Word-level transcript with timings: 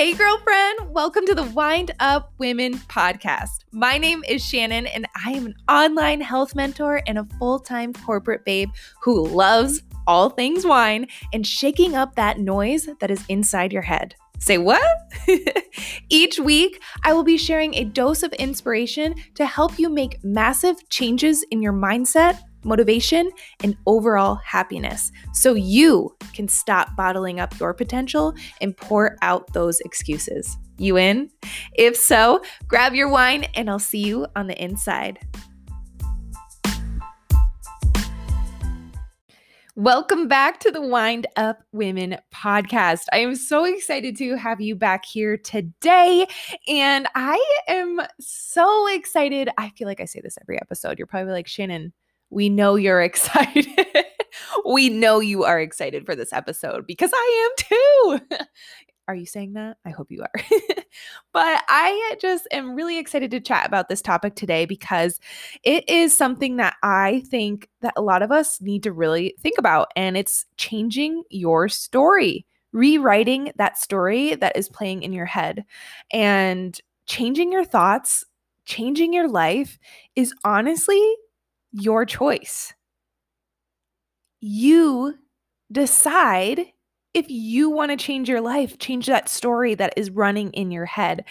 Hey, 0.00 0.14
girlfriend, 0.14 0.94
welcome 0.94 1.26
to 1.26 1.34
the 1.34 1.42
Wind 1.42 1.90
Up 2.00 2.32
Women 2.38 2.72
podcast. 2.72 3.66
My 3.70 3.98
name 3.98 4.24
is 4.26 4.42
Shannon, 4.42 4.86
and 4.86 5.06
I 5.26 5.32
am 5.32 5.44
an 5.44 5.54
online 5.68 6.22
health 6.22 6.54
mentor 6.54 7.02
and 7.06 7.18
a 7.18 7.28
full 7.38 7.58
time 7.58 7.92
corporate 7.92 8.46
babe 8.46 8.70
who 9.02 9.26
loves 9.26 9.82
all 10.06 10.30
things 10.30 10.64
wine 10.64 11.06
and 11.34 11.46
shaking 11.46 11.94
up 11.94 12.14
that 12.14 12.38
noise 12.38 12.88
that 13.00 13.10
is 13.10 13.22
inside 13.28 13.74
your 13.74 13.82
head. 13.82 14.14
Say 14.38 14.56
what? 14.56 14.82
Each 16.08 16.40
week, 16.40 16.82
I 17.04 17.12
will 17.12 17.22
be 17.22 17.36
sharing 17.36 17.74
a 17.74 17.84
dose 17.84 18.22
of 18.22 18.32
inspiration 18.32 19.14
to 19.34 19.44
help 19.44 19.78
you 19.78 19.90
make 19.90 20.24
massive 20.24 20.88
changes 20.88 21.44
in 21.50 21.60
your 21.60 21.74
mindset 21.74 22.38
motivation, 22.64 23.30
and 23.62 23.76
overall 23.86 24.36
happiness 24.36 25.10
so 25.32 25.54
you 25.54 26.14
can 26.34 26.48
stop 26.48 26.94
bottling 26.96 27.40
up 27.40 27.58
your 27.58 27.74
potential 27.74 28.34
and 28.60 28.76
pour 28.76 29.16
out 29.22 29.52
those 29.52 29.80
excuses. 29.80 30.56
You 30.78 30.96
in? 30.96 31.30
If 31.74 31.96
so, 31.96 32.42
grab 32.66 32.94
your 32.94 33.08
wine 33.08 33.44
and 33.54 33.68
I'll 33.68 33.78
see 33.78 34.02
you 34.02 34.26
on 34.34 34.46
the 34.46 34.62
inside. 34.62 35.18
Welcome 39.76 40.28
back 40.28 40.60
to 40.60 40.70
the 40.70 40.82
Wind 40.82 41.26
Up 41.36 41.62
Women 41.72 42.18
podcast. 42.34 43.04
I 43.12 43.18
am 43.18 43.34
so 43.34 43.64
excited 43.64 44.14
to 44.18 44.34
have 44.36 44.60
you 44.60 44.74
back 44.74 45.06
here 45.06 45.38
today. 45.38 46.26
And 46.68 47.06
I 47.14 47.42
am 47.66 48.00
so 48.20 48.88
excited. 48.88 49.48
I 49.56 49.70
feel 49.70 49.86
like 49.86 50.00
I 50.00 50.04
say 50.04 50.20
this 50.22 50.36
every 50.42 50.60
episode. 50.60 50.98
You're 50.98 51.06
probably 51.06 51.32
like, 51.32 51.46
Shannon, 51.46 51.94
we 52.30 52.48
know 52.48 52.76
you're 52.76 53.02
excited. 53.02 53.66
we 54.64 54.88
know 54.88 55.20
you 55.20 55.44
are 55.44 55.60
excited 55.60 56.06
for 56.06 56.14
this 56.14 56.32
episode 56.32 56.86
because 56.86 57.10
I 57.12 57.50
am 57.50 58.20
too. 58.28 58.36
Are 59.08 59.14
you 59.14 59.26
saying 59.26 59.54
that? 59.54 59.76
I 59.84 59.90
hope 59.90 60.12
you 60.12 60.22
are. 60.22 60.40
but 61.32 61.64
I 61.68 62.14
just 62.20 62.46
am 62.52 62.76
really 62.76 62.96
excited 62.96 63.32
to 63.32 63.40
chat 63.40 63.66
about 63.66 63.88
this 63.88 64.00
topic 64.00 64.36
today 64.36 64.66
because 64.66 65.18
it 65.64 65.88
is 65.88 66.16
something 66.16 66.58
that 66.58 66.76
I 66.84 67.24
think 67.26 67.68
that 67.80 67.94
a 67.96 68.02
lot 68.02 68.22
of 68.22 68.30
us 68.30 68.60
need 68.60 68.84
to 68.84 68.92
really 68.92 69.34
think 69.40 69.58
about 69.58 69.90
and 69.96 70.16
it's 70.16 70.46
changing 70.58 71.24
your 71.28 71.68
story, 71.68 72.46
rewriting 72.70 73.50
that 73.56 73.78
story 73.78 74.36
that 74.36 74.56
is 74.56 74.68
playing 74.68 75.02
in 75.02 75.12
your 75.12 75.26
head 75.26 75.64
and 76.12 76.80
changing 77.06 77.50
your 77.50 77.64
thoughts, 77.64 78.24
changing 78.64 79.12
your 79.12 79.26
life 79.26 79.76
is 80.14 80.32
honestly 80.44 81.02
your 81.72 82.04
choice. 82.04 82.74
You 84.40 85.14
decide 85.70 86.66
if 87.12 87.26
you 87.28 87.70
want 87.70 87.90
to 87.90 87.96
change 87.96 88.28
your 88.28 88.40
life, 88.40 88.78
change 88.78 89.06
that 89.06 89.28
story 89.28 89.74
that 89.74 89.92
is 89.96 90.10
running 90.10 90.52
in 90.52 90.70
your 90.70 90.86
head. 90.86 91.24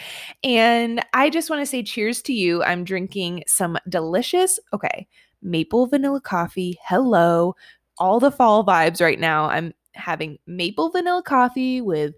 And 0.43 1.03
I 1.13 1.29
just 1.29 1.49
want 1.49 1.61
to 1.61 1.65
say 1.65 1.83
cheers 1.83 2.21
to 2.23 2.33
you. 2.33 2.61
I'm 2.63 2.83
drinking 2.83 3.43
some 3.47 3.77
delicious, 3.87 4.59
okay, 4.73 5.07
maple 5.41 5.87
vanilla 5.87 6.19
coffee. 6.19 6.77
Hello. 6.83 7.55
All 7.97 8.19
the 8.19 8.31
fall 8.31 8.65
vibes 8.65 9.01
right 9.01 9.19
now. 9.19 9.45
I'm 9.45 9.73
having 9.93 10.37
maple 10.47 10.89
vanilla 10.89 11.23
coffee 11.23 11.79
with 11.79 12.13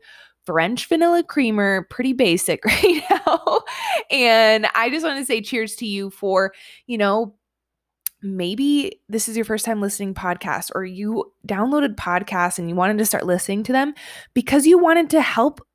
French 0.45 0.88
vanilla 0.88 1.23
creamer, 1.23 1.85
pretty 1.91 2.13
basic 2.13 2.66
right 2.66 3.03
now. 3.09 3.61
and 4.09 4.67
I 4.73 4.89
just 4.89 5.06
want 5.06 5.19
to 5.19 5.25
say 5.25 5.39
cheers 5.39 5.75
to 5.75 5.85
you 5.85 6.09
for, 6.09 6.53
you 6.88 6.97
know, 6.97 7.35
maybe 8.22 9.00
this 9.09 9.27
is 9.27 9.36
your 9.36 9.45
first 9.45 9.66
time 9.66 9.81
listening 9.81 10.14
podcast 10.14 10.72
or 10.75 10.83
you 10.83 11.31
downloaded 11.47 11.95
podcasts 11.95 12.59
and 12.59 12.69
you 12.69 12.75
wanted 12.75 12.97
to 12.97 13.05
start 13.05 13.25
listening 13.25 13.63
to 13.63 13.72
them 13.72 13.94
because 14.33 14.66
you 14.66 14.78
wanted 14.78 15.09
to 15.09 15.22
help 15.22 15.66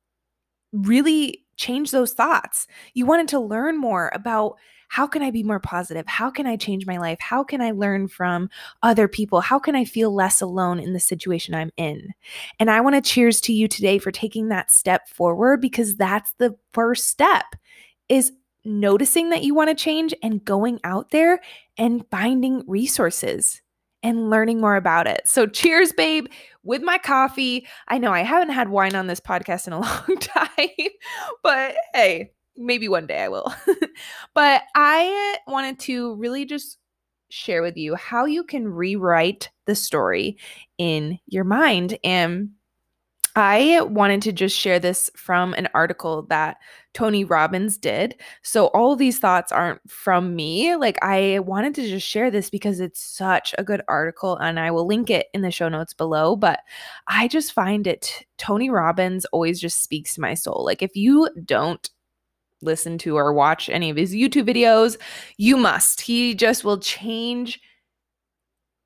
really 0.71 1.45
change 1.57 1.91
those 1.91 2.13
thoughts. 2.13 2.67
You 2.93 3.05
wanted 3.05 3.27
to 3.29 3.39
learn 3.39 3.77
more 3.77 4.11
about 4.13 4.57
how 4.89 5.05
can 5.05 5.21
I 5.21 5.31
be 5.31 5.43
more 5.43 5.59
positive? 5.59 6.07
How 6.07 6.29
can 6.29 6.47
I 6.47 6.55
change 6.55 6.85
my 6.85 6.97
life? 6.97 7.17
How 7.19 7.43
can 7.43 7.61
I 7.61 7.71
learn 7.71 8.07
from 8.07 8.49
other 8.83 9.07
people? 9.07 9.41
How 9.41 9.59
can 9.59 9.75
I 9.75 9.83
feel 9.83 10.13
less 10.13 10.39
alone 10.39 10.79
in 10.79 10.93
the 10.93 10.99
situation 10.99 11.53
I'm 11.53 11.71
in? 11.75 12.13
And 12.59 12.71
I 12.71 12.79
want 12.79 12.95
to 12.95 13.01
cheers 13.01 13.41
to 13.41 13.53
you 13.53 13.67
today 13.67 13.97
for 13.97 14.11
taking 14.11 14.47
that 14.47 14.71
step 14.71 15.09
forward 15.09 15.59
because 15.59 15.95
that's 15.95 16.33
the 16.37 16.55
first 16.73 17.07
step 17.07 17.45
is 18.07 18.31
noticing 18.63 19.29
that 19.29 19.43
you 19.43 19.53
want 19.53 19.69
to 19.69 19.75
change 19.75 20.13
and 20.23 20.43
going 20.43 20.79
out 20.83 21.11
there 21.11 21.41
and 21.77 22.05
finding 22.11 22.63
resources 22.67 23.61
and 24.03 24.29
learning 24.29 24.61
more 24.61 24.75
about 24.75 25.07
it. 25.07 25.21
So, 25.25 25.47
cheers, 25.47 25.91
babe, 25.91 26.27
with 26.63 26.81
my 26.81 26.97
coffee. 26.97 27.67
I 27.87 27.97
know 27.97 28.11
I 28.11 28.21
haven't 28.21 28.53
had 28.53 28.69
wine 28.69 28.95
on 28.95 29.07
this 29.07 29.19
podcast 29.19 29.67
in 29.67 29.73
a 29.73 29.79
long 29.81 30.17
time, 30.19 30.89
but 31.43 31.75
hey, 31.93 32.31
maybe 32.55 32.87
one 32.87 33.07
day 33.07 33.23
I 33.23 33.29
will. 33.29 33.53
but 34.33 34.63
I 34.75 35.37
wanted 35.47 35.79
to 35.79 36.15
really 36.15 36.45
just 36.45 36.77
share 37.29 37.61
with 37.61 37.75
you 37.77 37.95
how 37.95 38.25
you 38.25 38.43
can 38.43 38.67
rewrite 38.67 39.49
the 39.65 39.75
story 39.75 40.37
in 40.77 41.19
your 41.27 41.43
mind. 41.43 41.97
And 42.03 42.51
I 43.37 43.81
wanted 43.83 44.23
to 44.23 44.31
just 44.31 44.57
share 44.57 44.79
this 44.79 45.11
from 45.15 45.53
an 45.53 45.69
article 45.75 46.23
that 46.23 46.57
Tony 46.95 47.23
Robbins 47.23 47.77
did. 47.77 48.15
So, 48.41 48.65
all 48.67 48.95
these 48.95 49.19
thoughts 49.19 49.51
aren't 49.51 49.79
from 49.87 50.35
me. 50.35 50.75
Like, 50.75 50.97
I 51.03 51.37
wanted 51.39 51.75
to 51.75 51.87
just 51.87 52.07
share 52.07 52.31
this 52.31 52.49
because 52.49 52.79
it's 52.79 52.99
such 52.99 53.53
a 53.59 53.63
good 53.63 53.83
article, 53.87 54.37
and 54.37 54.59
I 54.59 54.71
will 54.71 54.87
link 54.87 55.11
it 55.11 55.27
in 55.35 55.43
the 55.43 55.51
show 55.51 55.69
notes 55.69 55.93
below. 55.93 56.35
But 56.35 56.61
I 57.07 57.27
just 57.27 57.53
find 57.53 57.85
it, 57.85 58.25
Tony 58.39 58.71
Robbins 58.71 59.25
always 59.25 59.61
just 59.61 59.83
speaks 59.83 60.15
to 60.15 60.21
my 60.21 60.33
soul. 60.33 60.65
Like, 60.65 60.81
if 60.81 60.95
you 60.95 61.29
don't 61.45 61.87
listen 62.63 62.97
to 62.97 63.17
or 63.17 63.33
watch 63.33 63.69
any 63.69 63.91
of 63.91 63.97
his 63.97 64.15
YouTube 64.15 64.49
videos, 64.49 64.97
you 65.37 65.57
must. 65.57 66.01
He 66.01 66.33
just 66.33 66.63
will 66.63 66.79
change 66.79 67.59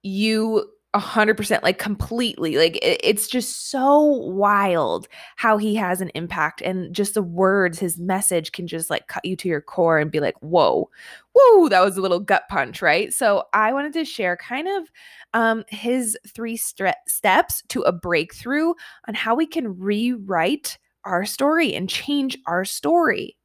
you 0.03 0.65
a 0.93 0.99
hundred 0.99 1.37
percent, 1.37 1.63
like 1.63 1.77
completely. 1.77 2.57
Like 2.57 2.75
it, 2.77 2.99
it's 3.03 3.27
just 3.27 3.69
so 3.71 4.01
wild 4.01 5.07
how 5.37 5.57
he 5.57 5.75
has 5.75 6.01
an 6.01 6.11
impact, 6.15 6.61
and 6.61 6.93
just 6.93 7.13
the 7.13 7.21
words, 7.23 7.79
his 7.79 7.97
message 7.97 8.51
can 8.51 8.67
just 8.67 8.89
like 8.89 9.07
cut 9.07 9.23
you 9.23 9.35
to 9.37 9.47
your 9.47 9.61
core 9.61 9.99
and 9.99 10.11
be 10.11 10.19
like, 10.19 10.35
"Whoa, 10.41 10.89
whoa, 11.33 11.69
that 11.69 11.79
was 11.81 11.95
a 11.97 12.01
little 12.01 12.19
gut 12.19 12.43
punch, 12.49 12.81
right?" 12.81 13.13
So 13.13 13.43
I 13.53 13.71
wanted 13.73 13.93
to 13.93 14.05
share 14.05 14.35
kind 14.35 14.67
of 14.67 14.89
um, 15.33 15.63
his 15.69 16.17
three 16.27 16.57
steps 16.57 17.63
to 17.69 17.81
a 17.83 17.91
breakthrough 17.93 18.73
on 19.07 19.13
how 19.13 19.33
we 19.35 19.47
can 19.47 19.79
rewrite 19.79 20.77
our 21.05 21.25
story 21.25 21.73
and 21.73 21.89
change 21.89 22.37
our 22.47 22.65
story. 22.65 23.37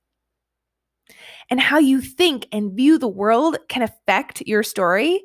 And 1.49 1.61
how 1.61 1.79
you 1.79 2.01
think 2.01 2.49
and 2.51 2.73
view 2.73 2.99
the 2.99 3.09
world 3.09 3.59
can 3.69 3.83
affect 3.83 4.43
your 4.47 4.65
story 4.65 5.23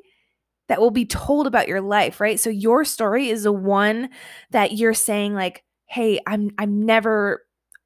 that 0.68 0.80
will 0.80 0.90
be 0.90 1.04
told 1.06 1.46
about 1.46 1.68
your 1.68 1.80
life, 1.80 2.20
right? 2.20 2.38
So 2.40 2.50
your 2.50 2.84
story 2.84 3.28
is 3.30 3.44
the 3.44 3.52
one 3.52 4.10
that 4.50 4.72
you're 4.72 4.94
saying 4.94 5.34
like, 5.34 5.64
"Hey, 5.86 6.20
I'm 6.26 6.50
I'm 6.58 6.84
never 6.86 7.44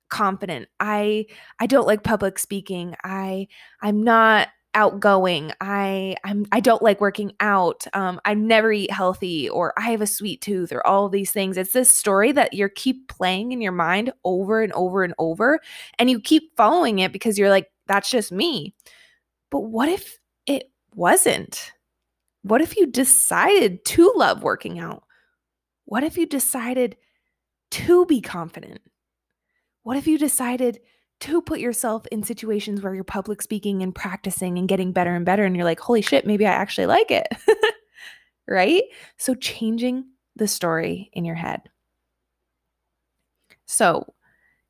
confident. 0.09 0.69
I 0.81 1.26
I 1.60 1.66
don't 1.66 1.87
like 1.87 2.03
public 2.04 2.38
speaking. 2.38 2.94
I 3.04 3.48
I'm 3.82 4.03
not 4.04 4.48
outgoing. 4.75 5.53
I 5.60 6.16
I'm 6.25 6.47
I 6.53 6.60
don't 6.60 6.82
like 6.82 7.00
working 7.00 7.32
out. 7.41 7.87
Um, 7.94 8.20
I 8.25 8.34
never 8.34 8.72
eat 8.72 8.91
healthy, 8.91 9.48
or 9.48 9.72
I 9.78 9.91
have 9.91 10.03
a 10.03 10.06
sweet 10.06 10.43
tooth, 10.43 10.70
or 10.72 10.87
all 10.87 11.08
these 11.08 11.32
things. 11.32 11.56
It's 11.56 11.72
this 11.72 11.93
story 11.94 12.32
that 12.32 12.53
you 12.54 12.69
keep 12.69 13.08
playing 13.08 13.53
in 13.53 13.60
your 13.60 13.72
mind 13.72 14.12
over 14.25 14.62
and 14.62 14.72
over 14.75 15.03
and 15.03 15.14
over, 15.19 15.60
and 15.98 16.10
you 16.10 16.20
keep 16.20 16.56
following 16.56 16.98
it 17.00 17.12
because 17.12 17.38
you're 17.38 17.50
like, 17.50 17.69
that's 17.87 18.10
just 18.10 18.31
me. 18.32 18.75
But 19.50 19.60
what 19.60 19.88
if 19.88 20.19
it 20.47 20.70
wasn't? 20.94 21.72
What 22.46 22.60
if 22.60 22.76
you 22.76 22.86
decided 22.86 23.84
to 23.86 24.12
love 24.14 24.44
working 24.44 24.78
out? 24.78 25.02
What 25.84 26.04
if 26.04 26.16
you 26.16 26.26
decided 26.26 26.96
to 27.72 28.06
be 28.06 28.20
confident? 28.20 28.82
What 29.82 29.96
if 29.96 30.06
you 30.06 30.16
decided 30.16 30.78
to 31.20 31.43
put 31.43 31.58
yourself 31.58 32.06
in 32.12 32.22
situations 32.22 32.82
where 32.82 32.94
you're 32.94 33.02
public 33.02 33.43
speaking 33.43 33.82
and 33.82 33.93
practicing 33.93 34.58
and 34.58 34.69
getting 34.69 34.93
better 34.93 35.12
and 35.12 35.26
better 35.26 35.44
and 35.44 35.56
you're 35.56 35.64
like, 35.64 35.81
holy 35.81 36.02
shit, 36.02 36.25
maybe 36.25 36.46
I 36.46 36.52
actually 36.52 36.87
like 36.87 37.10
it? 37.10 37.26
right? 38.46 38.84
So, 39.16 39.34
changing 39.34 40.04
the 40.37 40.46
story 40.46 41.10
in 41.14 41.25
your 41.25 41.34
head. 41.34 41.62
So, 43.64 44.14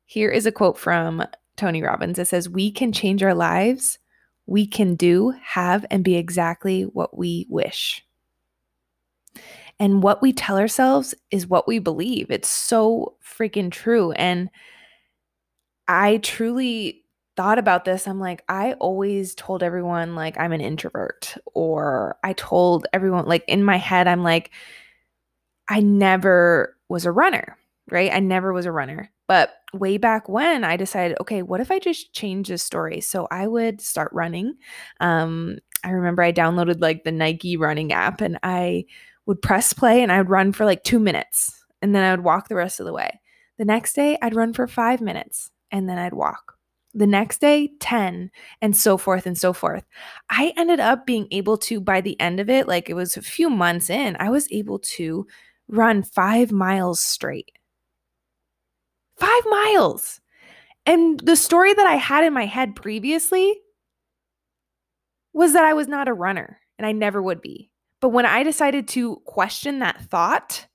here 0.05 0.31
is 0.31 0.47
a 0.47 0.51
quote 0.51 0.79
from 0.79 1.23
Tony 1.57 1.83
Robbins. 1.83 2.17
It 2.17 2.27
says, 2.27 2.49
We 2.49 2.71
can 2.71 2.91
change 2.91 3.21
our 3.21 3.35
lives 3.35 3.99
we 4.47 4.65
can 4.65 4.95
do, 4.95 5.33
have, 5.43 5.85
and 5.91 6.03
be 6.03 6.15
exactly 6.15 6.83
what 6.83 7.17
we 7.17 7.45
wish. 7.49 8.03
And 9.79 10.01
what 10.01 10.21
we 10.21 10.33
tell 10.33 10.57
ourselves 10.57 11.13
is 11.29 11.45
what 11.45 11.67
we 11.67 11.77
believe. 11.77 12.31
It's 12.31 12.49
so 12.49 13.15
freaking 13.23 13.71
true. 13.71 14.11
And 14.13 14.49
I 15.87 16.17
truly 16.17 17.03
thought 17.35 17.59
about 17.59 17.85
this. 17.85 18.07
I'm 18.07 18.19
like, 18.19 18.43
I 18.49 18.73
always 18.73 19.35
told 19.35 19.61
everyone, 19.61 20.15
like, 20.15 20.39
I'm 20.39 20.53
an 20.53 20.61
introvert, 20.61 21.37
or 21.53 22.17
I 22.23 22.33
told 22.33 22.87
everyone, 22.93 23.25
like, 23.25 23.43
in 23.47 23.63
my 23.63 23.77
head, 23.77 24.07
I'm 24.07 24.23
like, 24.23 24.49
I 25.69 25.81
never 25.81 26.75
was 26.89 27.05
a 27.05 27.11
runner, 27.11 27.57
right? 27.91 28.11
I 28.11 28.19
never 28.19 28.53
was 28.53 28.65
a 28.65 28.71
runner. 28.71 29.11
But 29.27 29.51
way 29.73 29.97
back 29.97 30.29
when, 30.29 30.63
I 30.63 30.77
decided, 30.77 31.17
okay, 31.21 31.41
what 31.41 31.61
if 31.61 31.71
I 31.71 31.79
just 31.79 32.13
change 32.13 32.47
this 32.47 32.63
story? 32.63 33.01
So 33.01 33.27
I 33.31 33.47
would 33.47 33.81
start 33.81 34.11
running. 34.13 34.55
Um, 34.99 35.57
I 35.83 35.89
remember 35.89 36.21
I 36.21 36.31
downloaded 36.31 36.81
like 36.81 37.03
the 37.03 37.11
Nike 37.11 37.57
running 37.57 37.91
app 37.91 38.21
and 38.21 38.39
I 38.43 38.85
would 39.25 39.41
press 39.41 39.73
play 39.73 40.01
and 40.01 40.11
I 40.11 40.17
would 40.19 40.29
run 40.29 40.53
for 40.53 40.65
like 40.65 40.83
two 40.83 40.99
minutes 40.99 41.63
and 41.81 41.93
then 41.93 42.03
I 42.03 42.11
would 42.11 42.23
walk 42.23 42.47
the 42.47 42.55
rest 42.55 42.79
of 42.79 42.85
the 42.85 42.93
way. 42.93 43.19
The 43.57 43.65
next 43.65 43.93
day, 43.93 44.17
I'd 44.21 44.35
run 44.35 44.53
for 44.53 44.67
five 44.67 45.01
minutes 45.01 45.51
and 45.71 45.89
then 45.89 45.97
I'd 45.97 46.13
walk. 46.13 46.53
The 46.93 47.07
next 47.07 47.41
day, 47.41 47.71
10, 47.79 48.31
and 48.61 48.75
so 48.75 48.97
forth 48.97 49.27
and 49.27 49.37
so 49.37 49.53
forth. 49.53 49.83
I 50.29 50.53
ended 50.57 50.79
up 50.79 51.05
being 51.05 51.27
able 51.31 51.57
to, 51.59 51.79
by 51.79 52.01
the 52.01 52.19
end 52.19 52.39
of 52.39 52.49
it, 52.49 52.67
like 52.67 52.89
it 52.89 52.95
was 52.95 53.17
a 53.17 53.21
few 53.21 53.49
months 53.49 53.89
in, 53.89 54.15
I 54.19 54.29
was 54.29 54.47
able 54.51 54.79
to 54.79 55.27
run 55.67 56.01
five 56.01 56.51
miles 56.51 56.99
straight. 56.99 57.51
Five 59.19 59.43
miles. 59.49 60.21
And 60.85 61.19
the 61.19 61.35
story 61.35 61.73
that 61.73 61.87
I 61.87 61.95
had 61.95 62.23
in 62.23 62.33
my 62.33 62.45
head 62.45 62.75
previously 62.75 63.59
was 65.33 65.53
that 65.53 65.65
I 65.65 65.73
was 65.73 65.87
not 65.87 66.07
a 66.07 66.13
runner 66.13 66.59
and 66.77 66.85
I 66.85 66.91
never 66.91 67.21
would 67.21 67.41
be. 67.41 67.69
But 67.99 68.09
when 68.09 68.25
I 68.25 68.43
decided 68.43 68.87
to 68.89 69.17
question 69.25 69.79
that 69.79 70.01
thought 70.01 70.67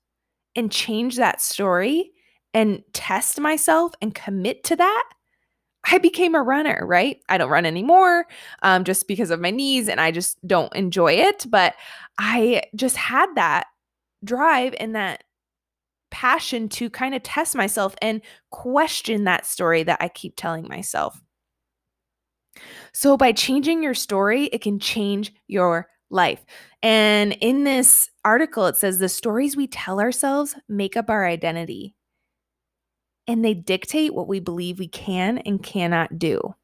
and 0.55 0.71
change 0.71 1.15
that 1.15 1.41
story 1.41 2.11
and 2.53 2.83
test 2.93 3.39
myself 3.39 3.93
and 4.01 4.13
commit 4.13 4.63
to 4.65 4.75
that, 4.75 5.09
I 5.89 5.97
became 5.97 6.35
a 6.35 6.41
runner, 6.41 6.83
right? 6.85 7.19
I 7.27 7.37
don't 7.37 7.49
run 7.49 7.65
anymore 7.65 8.25
um, 8.61 8.83
just 8.83 9.07
because 9.07 9.31
of 9.31 9.41
my 9.41 9.51
knees 9.51 9.89
and 9.89 9.99
I 9.99 10.11
just 10.11 10.37
don't 10.47 10.73
enjoy 10.75 11.13
it. 11.13 11.45
But 11.49 11.75
I 12.17 12.63
just 12.75 12.95
had 12.95 13.27
that 13.35 13.65
drive 14.23 14.75
and 14.79 14.95
that 14.95 15.23
passion 16.23 16.69
to 16.69 16.89
kind 16.89 17.13
of 17.13 17.21
test 17.21 17.53
myself 17.53 17.95
and 18.01 18.21
question 18.49 19.25
that 19.25 19.45
story 19.45 19.83
that 19.83 19.97
I 19.99 20.07
keep 20.07 20.35
telling 20.37 20.65
myself. 20.69 21.21
So, 22.93 23.17
by 23.17 23.33
changing 23.33 23.83
your 23.83 23.93
story, 23.93 24.45
it 24.45 24.61
can 24.61 24.79
change 24.79 25.33
your 25.47 25.89
life. 26.09 26.45
And 26.81 27.33
in 27.41 27.65
this 27.65 28.09
article, 28.23 28.67
it 28.67 28.77
says 28.77 28.99
the 28.99 29.09
stories 29.09 29.57
we 29.57 29.67
tell 29.67 29.99
ourselves 29.99 30.55
make 30.69 30.95
up 30.95 31.09
our 31.09 31.25
identity 31.25 31.93
and 33.27 33.43
they 33.43 33.53
dictate 33.53 34.13
what 34.13 34.29
we 34.29 34.39
believe 34.39 34.79
we 34.79 34.87
can 34.87 35.39
and 35.39 35.61
cannot 35.61 36.17
do. 36.19 36.55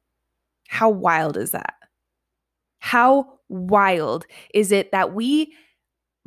How 0.68 0.88
wild 0.88 1.36
is 1.36 1.50
that? 1.50 1.74
How 2.78 3.40
wild 3.50 4.24
is 4.54 4.72
it 4.72 4.92
that 4.92 5.12
we 5.12 5.52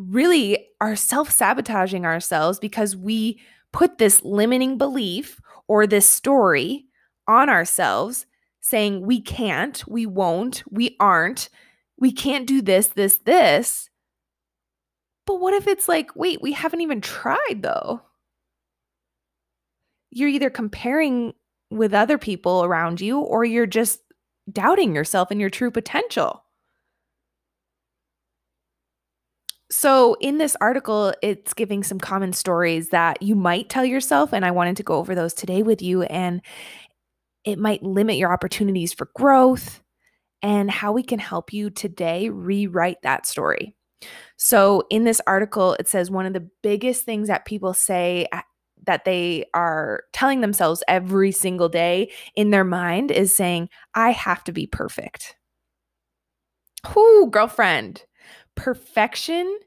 really 0.10 0.68
are 0.82 0.96
self 0.96 1.32
sabotaging 1.32 2.06
ourselves 2.06 2.60
because 2.60 2.96
we 2.96 3.40
put 3.72 3.98
this 3.98 4.24
limiting 4.24 4.78
belief 4.78 5.40
or 5.68 5.88
this 5.88 6.08
story 6.08 6.86
on 7.28 7.50
ourselves 7.50 8.26
saying 8.62 9.06
we 9.06 9.22
can't, 9.22 9.84
we 9.88 10.06
won't, 10.06 10.64
we 10.70 10.96
aren't, 11.00 11.50
we 11.98 12.12
can't 12.12 12.48
do 12.48 12.62
this, 12.62 12.88
this, 12.88 13.18
this. 13.20 13.90
But 15.26 15.40
what 15.40 15.54
if 15.54 15.68
it's 15.68 15.88
like, 15.88 16.16
wait, 16.16 16.42
we 16.42 16.54
haven't 16.54 16.82
even 16.82 17.02
tried 17.02 17.62
though? 17.62 18.02
You're 20.12 20.30
either 20.30 20.50
comparing 20.50 21.34
with 21.70 21.94
other 21.94 22.18
people 22.18 22.64
around 22.64 23.02
you 23.02 23.20
or 23.20 23.44
you're 23.44 23.66
just 23.66 24.00
doubting 24.52 24.94
yourself 24.94 25.32
and 25.32 25.40
your 25.40 25.50
true 25.50 25.72
potential. 25.72 26.43
So, 29.75 30.16
in 30.22 30.38
this 30.38 30.56
article, 30.62 31.16
it's 31.24 31.56
giving 31.56 31.84
some 31.84 32.00
common 32.00 32.31
stories 32.31 32.90
that 32.90 33.24
you 33.24 33.34
might 33.34 33.70
tell 33.70 33.84
yourself. 33.84 34.31
And 34.31 34.46
I 34.46 34.52
wanted 34.52 34.78
to 34.78 34.84
go 34.84 34.98
over 34.98 35.16
those 35.16 35.34
today 35.34 35.64
with 35.64 35.81
you. 35.81 36.04
And 36.04 36.44
it 37.44 37.58
might 37.58 37.81
limit 37.81 38.18
your 38.18 38.31
opportunities 38.31 38.94
for 38.94 39.10
growth 39.16 39.81
and 40.44 40.70
how 40.70 40.92
we 40.92 41.02
can 41.02 41.18
help 41.18 41.52
you 41.52 41.72
today 41.72 42.30
rewrite 42.30 43.02
that 43.02 43.25
story. 43.25 43.75
So, 44.38 44.84
in 44.92 45.06
this 45.06 45.20
article, 45.25 45.74
it 45.80 45.88
says 45.88 46.12
one 46.12 46.28
of 46.28 46.34
the 46.34 46.48
biggest 46.62 47.04
things 47.04 47.28
that 47.28 47.46
people 47.46 47.74
say 47.74 48.28
uh, 48.31 48.42
that 48.86 49.06
they 49.06 49.46
are 49.56 50.04
telling 50.14 50.42
themselves 50.42 50.84
every 50.88 51.31
single 51.31 51.68
day 51.68 52.12
in 52.36 52.52
their 52.52 52.64
mind 52.64 53.10
is 53.10 53.36
saying, 53.36 53.69
I 53.96 54.12
have 54.12 54.44
to 54.44 54.52
be 54.52 54.68
perfect. 54.68 55.36
Whoo, 56.96 57.28
girlfriend, 57.31 58.04
perfection 58.56 59.60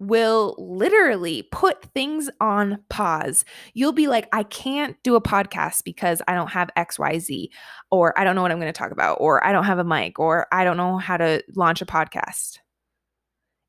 will 0.00 0.54
literally 0.58 1.42
put 1.52 1.84
things 1.94 2.28
on 2.40 2.78
pause. 2.88 3.44
You'll 3.74 3.92
be 3.92 4.08
like, 4.08 4.28
I 4.32 4.42
can't 4.42 4.96
do 5.02 5.14
a 5.14 5.22
podcast 5.22 5.84
because 5.84 6.20
I 6.26 6.34
don't 6.34 6.50
have 6.50 6.70
XYZ, 6.76 7.48
or 7.90 8.18
I 8.18 8.24
don't 8.24 8.34
know 8.34 8.42
what 8.42 8.50
I'm 8.50 8.60
going 8.60 8.72
to 8.72 8.78
talk 8.78 8.90
about, 8.90 9.18
or 9.20 9.44
I 9.46 9.52
don't 9.52 9.64
have 9.64 9.78
a 9.78 9.84
mic, 9.84 10.18
or 10.18 10.46
I 10.52 10.64
don't 10.64 10.76
know 10.76 10.98
how 10.98 11.16
to 11.16 11.42
launch 11.54 11.80
a 11.80 11.86
podcast. 11.86 12.58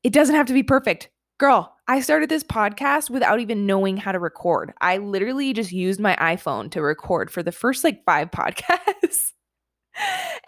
It 0.02 0.12
doesn't 0.12 0.34
have 0.34 0.46
to 0.46 0.52
be 0.52 0.62
perfect. 0.62 1.10
Girl, 1.38 1.74
I 1.88 2.00
started 2.00 2.28
this 2.28 2.44
podcast 2.44 3.10
without 3.10 3.40
even 3.40 3.66
knowing 3.66 3.96
how 3.96 4.12
to 4.12 4.18
record. 4.18 4.72
I 4.80 4.98
literally 4.98 5.52
just 5.52 5.72
used 5.72 6.00
my 6.00 6.16
iPhone 6.16 6.70
to 6.72 6.82
record 6.82 7.30
for 7.30 7.42
the 7.42 7.52
first 7.52 7.84
like 7.84 8.04
five 8.04 8.30
podcasts. 8.32 9.32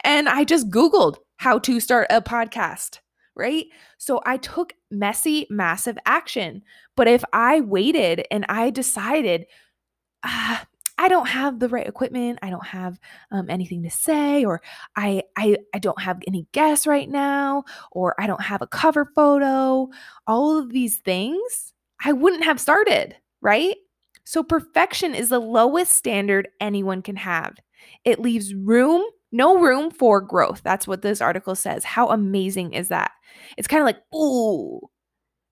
and 0.03 0.27
I 0.27 0.43
just 0.43 0.69
Googled 0.69 1.17
how 1.37 1.59
to 1.59 1.79
start 1.79 2.07
a 2.09 2.21
podcast 2.21 2.99
right? 3.39 3.65
So 3.97 4.21
I 4.25 4.37
took 4.37 4.73
messy, 4.91 5.47
massive 5.49 5.97
action. 6.05 6.61
But 6.95 7.07
if 7.07 7.23
I 7.33 7.61
waited 7.61 8.25
and 8.29 8.45
I 8.49 8.69
decided, 8.69 9.45
ah, 10.23 10.65
I 10.99 11.07
don't 11.07 11.29
have 11.29 11.59
the 11.59 11.69
right 11.69 11.87
equipment, 11.87 12.39
I 12.41 12.49
don't 12.49 12.67
have 12.67 12.99
um, 13.31 13.49
anything 13.49 13.81
to 13.83 13.89
say, 13.89 14.43
or 14.43 14.61
I, 14.97 15.23
I 15.37 15.55
I 15.73 15.79
don't 15.79 16.01
have 16.01 16.19
any 16.27 16.45
guests 16.51 16.85
right 16.85 17.09
now, 17.09 17.63
or 17.93 18.15
I 18.21 18.27
don't 18.27 18.41
have 18.41 18.61
a 18.61 18.67
cover 18.67 19.05
photo, 19.15 19.89
all 20.27 20.57
of 20.59 20.73
these 20.73 20.97
things, 20.97 21.73
I 22.03 22.11
wouldn't 22.11 22.43
have 22.43 22.59
started, 22.59 23.15
right? 23.41 23.77
So 24.25 24.43
perfection 24.43 25.15
is 25.15 25.29
the 25.29 25.39
lowest 25.39 25.93
standard 25.93 26.49
anyone 26.59 27.01
can 27.01 27.15
have. 27.15 27.55
It 28.03 28.19
leaves 28.19 28.53
room 28.53 29.03
no 29.31 29.59
room 29.59 29.91
for 29.91 30.21
growth. 30.21 30.61
That's 30.63 30.87
what 30.87 31.01
this 31.01 31.21
article 31.21 31.55
says. 31.55 31.83
How 31.83 32.09
amazing 32.09 32.73
is 32.73 32.89
that? 32.89 33.11
It's 33.57 33.67
kind 33.67 33.81
of 33.81 33.85
like, 33.85 34.01
ooh, 34.15 34.81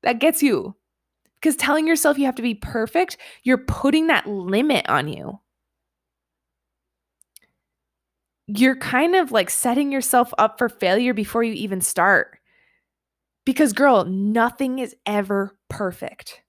that 0.04 0.20
gets 0.20 0.42
you. 0.42 0.76
Because 1.36 1.56
telling 1.56 1.88
yourself 1.88 2.18
you 2.18 2.26
have 2.26 2.36
to 2.36 2.42
be 2.42 2.56
perfect, 2.56 3.18
you're 3.44 3.60
putting 3.60 4.08
that 4.08 4.28
limit 4.28 4.88
on 4.90 5.08
you. 5.08 5.40
You're 8.48 8.78
kind 8.78 9.16
of 9.16 9.32
like 9.32 9.50
setting 9.50 9.92
yourself 9.92 10.34
up 10.38 10.58
for 10.58 10.70
failure 10.70 11.14
before 11.14 11.44
you 11.44 11.54
even 11.54 11.82
start. 11.82 12.40
Because, 13.46 13.74
girl, 13.74 14.06
nothing 14.06 14.80
is 14.80 14.96
ever 15.06 15.58
perfect 15.70 16.42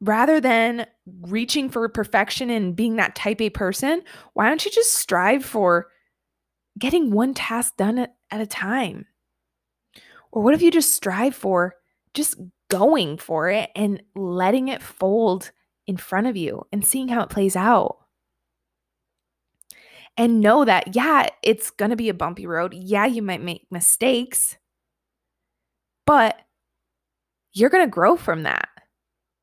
rather 0.00 0.40
than 0.40 0.86
reaching 1.22 1.68
for 1.68 1.88
perfection 1.88 2.50
and 2.50 2.76
being 2.76 2.96
that 2.96 3.14
type 3.14 3.40
A 3.40 3.50
person, 3.50 4.02
why 4.34 4.48
don't 4.48 4.64
you 4.64 4.70
just 4.70 4.94
strive 4.94 5.44
for 5.44 5.88
getting 6.78 7.10
one 7.10 7.34
task 7.34 7.76
done 7.76 7.98
at, 7.98 8.14
at 8.30 8.40
a 8.40 8.46
time? 8.46 9.06
Or 10.30 10.42
what 10.42 10.54
if 10.54 10.62
you 10.62 10.70
just 10.70 10.94
strive 10.94 11.34
for 11.34 11.74
just 12.14 12.36
going 12.70 13.18
for 13.18 13.48
it 13.48 13.70
and 13.74 14.02
letting 14.14 14.68
it 14.68 14.82
fold 14.82 15.50
in 15.86 15.96
front 15.96 16.26
of 16.26 16.36
you 16.36 16.66
and 16.70 16.84
seeing 16.84 17.08
how 17.08 17.22
it 17.22 17.30
plays 17.30 17.56
out? 17.56 17.96
And 20.16 20.40
know 20.40 20.64
that, 20.64 20.96
yeah, 20.96 21.28
it's 21.42 21.70
going 21.70 21.90
to 21.90 21.96
be 21.96 22.08
a 22.08 22.14
bumpy 22.14 22.46
road. 22.46 22.74
Yeah, 22.74 23.06
you 23.06 23.22
might 23.22 23.42
make 23.42 23.66
mistakes, 23.70 24.56
but 26.06 26.36
you're 27.52 27.70
going 27.70 27.86
to 27.86 27.90
grow 27.90 28.16
from 28.16 28.42
that 28.42 28.68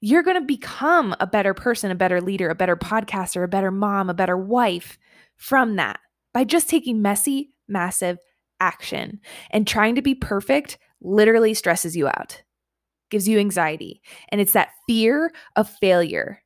you're 0.02 0.24
going 0.24 0.40
to 0.40 0.46
become 0.46 1.16
a 1.20 1.28
better 1.28 1.54
person, 1.54 1.92
a 1.92 1.96
better 1.96 2.22
leader, 2.22 2.50
a 2.50 2.56
better 2.56 2.76
podcaster, 2.76 3.44
a 3.44 3.48
better 3.48 3.72
mom, 3.72 4.10
a 4.10 4.14
better 4.14 4.38
wife 4.38 4.98
from 5.36 5.76
that 5.78 6.00
by 6.34 6.44
just 6.44 6.70
taking 6.70 7.02
messy, 7.02 7.52
massive 7.68 8.18
action. 8.60 9.20
And 9.52 9.68
trying 9.68 9.96
to 9.96 10.02
be 10.02 10.16
perfect 10.16 10.78
literally 11.02 11.54
stresses 11.54 11.96
you 11.96 12.08
out, 12.08 12.44
gives 13.10 13.28
you 13.28 13.40
anxiety. 13.40 14.02
And 14.30 14.42
it's 14.42 14.54
that 14.54 14.70
fear 14.88 15.32
of 15.56 15.70
failure. 15.70 16.42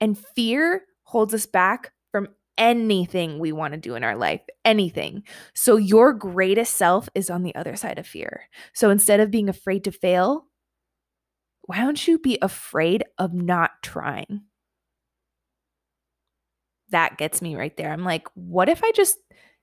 And 0.00 0.18
fear 0.34 0.82
holds 1.04 1.34
us 1.34 1.46
back 1.46 1.92
from 2.10 2.28
anything 2.58 3.38
we 3.38 3.52
want 3.52 3.74
to 3.74 3.80
do 3.80 3.94
in 3.94 4.04
our 4.04 4.16
life, 4.16 4.42
anything. 4.64 5.22
So, 5.54 5.76
your 5.76 6.12
greatest 6.12 6.76
self 6.76 7.08
is 7.14 7.30
on 7.30 7.42
the 7.42 7.54
other 7.54 7.76
side 7.76 7.98
of 7.98 8.06
fear. 8.06 8.48
So, 8.74 8.90
instead 8.90 9.20
of 9.20 9.30
being 9.30 9.48
afraid 9.48 9.84
to 9.84 9.92
fail, 9.92 10.46
why 11.70 11.78
don't 11.78 12.08
you 12.08 12.18
be 12.18 12.36
afraid 12.42 13.04
of 13.16 13.32
not 13.32 13.70
trying? 13.80 14.40
That 16.88 17.16
gets 17.16 17.40
me 17.40 17.54
right 17.54 17.76
there. 17.76 17.92
I'm 17.92 18.02
like, 18.02 18.26
what 18.34 18.68
if 18.68 18.82
I 18.82 18.90
just 18.90 19.18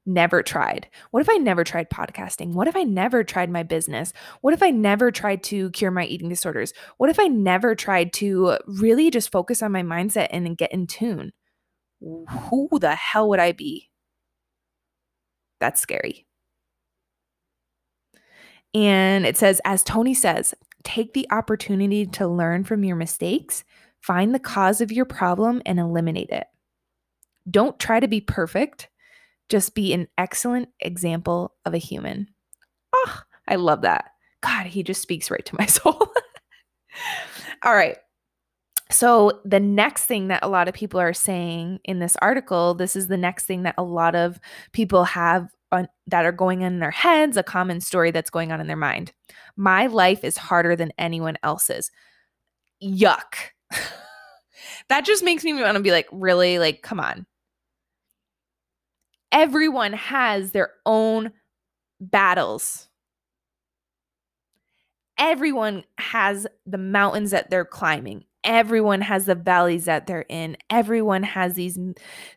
never 0.06 0.42
tried? 0.42 0.88
What 1.12 1.20
if 1.20 1.28
I 1.28 1.36
never 1.36 1.66
tried 1.66 1.90
podcasting? 1.90 2.54
What 2.54 2.70
if 2.70 2.78
I 2.78 2.84
never 2.84 3.26
tried 3.26 3.50
my 3.50 3.64
business? 3.64 4.14
What 4.40 4.54
if 4.54 4.64
I 4.64 4.70
never 4.70 5.12
tried 5.12 5.44
to 5.44 5.70
cure 5.72 5.92
my 5.92 6.06
eating 6.06 6.30
disorders? 6.30 6.72
What 6.96 7.10
if 7.10 7.20
I 7.20 7.28
never 7.28 7.76
tried 7.76 8.14
to 8.14 8.58
really 8.68 9.12
just 9.12 9.30
focus 9.30 9.62
on 9.62 9.74
my 9.74 9.84
mindset 9.84 10.28
and 10.32 10.58
get 10.58 10.72
in 10.72 10.88
tune? 10.88 11.34
Who 12.00 12.70
the 12.80 12.96
hell 12.96 13.28
would 13.28 13.42
I 13.42 13.52
be? 13.52 13.90
That's 15.60 15.82
scary. 15.82 16.26
And 18.74 19.26
it 19.26 19.36
says, 19.36 19.60
as 19.66 19.84
Tony 19.84 20.14
says, 20.14 20.54
take 20.88 21.14
the 21.14 21.28
opportunity 21.32 22.06
to 22.06 22.26
learn 22.26 22.64
from 22.64 22.86
your 22.86 22.96
mistakes, 22.96 23.66
find 24.00 24.34
the 24.34 24.40
cause 24.40 24.80
of 24.80 24.90
your 24.90 25.04
problem, 25.04 25.62
and 25.66 25.80
eliminate 25.80 26.30
it. 26.30 26.48
Don't 27.52 27.78
try 27.78 28.00
to 28.00 28.08
be 28.08 28.22
perfect. 28.22 28.88
Just 29.50 29.76
be 29.76 29.92
an 29.92 30.08
excellent 30.18 30.70
example 30.80 31.54
of 31.66 31.74
a 31.74 31.78
human. 31.78 32.30
Oh, 32.96 33.20
I 33.50 33.56
love 33.56 33.82
that. 33.82 34.12
God, 34.40 34.68
he 34.68 34.82
just 34.82 35.02
speaks 35.02 35.30
right 35.30 35.46
to 35.46 35.56
my 35.60 35.66
soul. 35.68 36.14
All 37.64 37.76
right. 37.76 37.98
So, 38.90 39.42
the 39.44 39.60
next 39.60 40.06
thing 40.06 40.28
that 40.30 40.44
a 40.44 40.48
lot 40.48 40.68
of 40.68 40.74
people 40.74 41.00
are 41.00 41.14
saying 41.14 41.80
in 41.84 42.00
this 42.00 42.16
article, 42.22 42.74
this 42.74 42.96
is 42.96 43.08
the 43.08 43.18
next 43.18 43.46
thing 43.46 43.64
that 43.64 43.76
a 43.78 43.84
lot 43.84 44.16
of 44.16 44.40
people 44.72 45.04
have 45.04 45.50
on, 45.72 45.88
that 46.08 46.26
are 46.26 46.32
going 46.32 46.64
on 46.64 46.74
in 46.74 46.80
their 46.80 46.92
heads, 46.92 47.36
a 47.36 47.44
common 47.44 47.82
story 47.82 48.12
that's 48.12 48.30
going 48.30 48.52
on 48.52 48.62
in 48.62 48.68
their 48.68 48.78
mind. 48.78 49.12
My 49.58 49.88
life 49.88 50.24
is 50.24 50.38
harder 50.38 50.76
than 50.76 50.94
anyone 50.98 51.38
else's. 51.44 51.92
Yuck. 52.82 53.36
that 54.90 55.06
just 55.06 55.24
makes 55.24 55.44
me 55.44 55.54
want 55.54 55.76
to 55.76 55.84
be 55.84 55.92
like, 55.92 56.08
really? 56.12 56.60
Like, 56.60 56.82
come 56.82 57.00
on 57.00 57.26
everyone 59.32 59.94
has 59.94 60.52
their 60.52 60.72
own 60.86 61.32
battles. 62.00 62.88
Everyone 65.18 65.84
has 65.98 66.48
the 66.66 66.78
mountains 66.78 67.32
that 67.32 67.50
they're 67.50 67.66
climbing. 67.66 68.26
Everyone 68.48 69.02
has 69.02 69.28
the 69.28 69.36
valleys 69.36 69.86
that 69.86 70.08
they're 70.08 70.26
in. 70.30 70.58
Everyone 70.72 71.24
has 71.24 71.56
these 71.56 71.78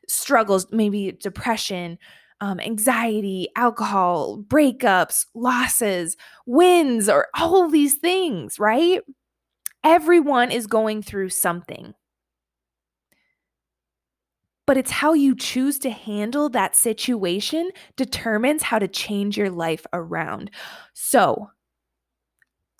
struggles, 0.08 0.66
maybe 0.72 1.12
depression, 1.12 1.98
um, 2.42 2.60
anxiety, 2.60 3.48
alcohol, 3.56 4.42
breakups, 4.46 5.26
losses, 5.34 6.18
wins, 6.46 7.08
or 7.08 7.28
all 7.38 7.70
these 7.70 7.96
things, 7.96 8.58
right? 8.58 9.02
Everyone 9.84 10.50
is 10.50 10.66
going 10.66 11.02
through 11.02 11.30
something 11.30 11.94
but 14.66 14.76
it's 14.76 14.92
how 14.92 15.14
you 15.14 15.34
choose 15.34 15.80
to 15.80 15.90
handle 15.90 16.48
that 16.48 16.76
situation 16.76 17.70
determines 17.96 18.62
how 18.62 18.78
to 18.78 18.86
change 18.86 19.36
your 19.36 19.50
life 19.50 19.84
around. 19.92 20.48
So, 20.94 21.50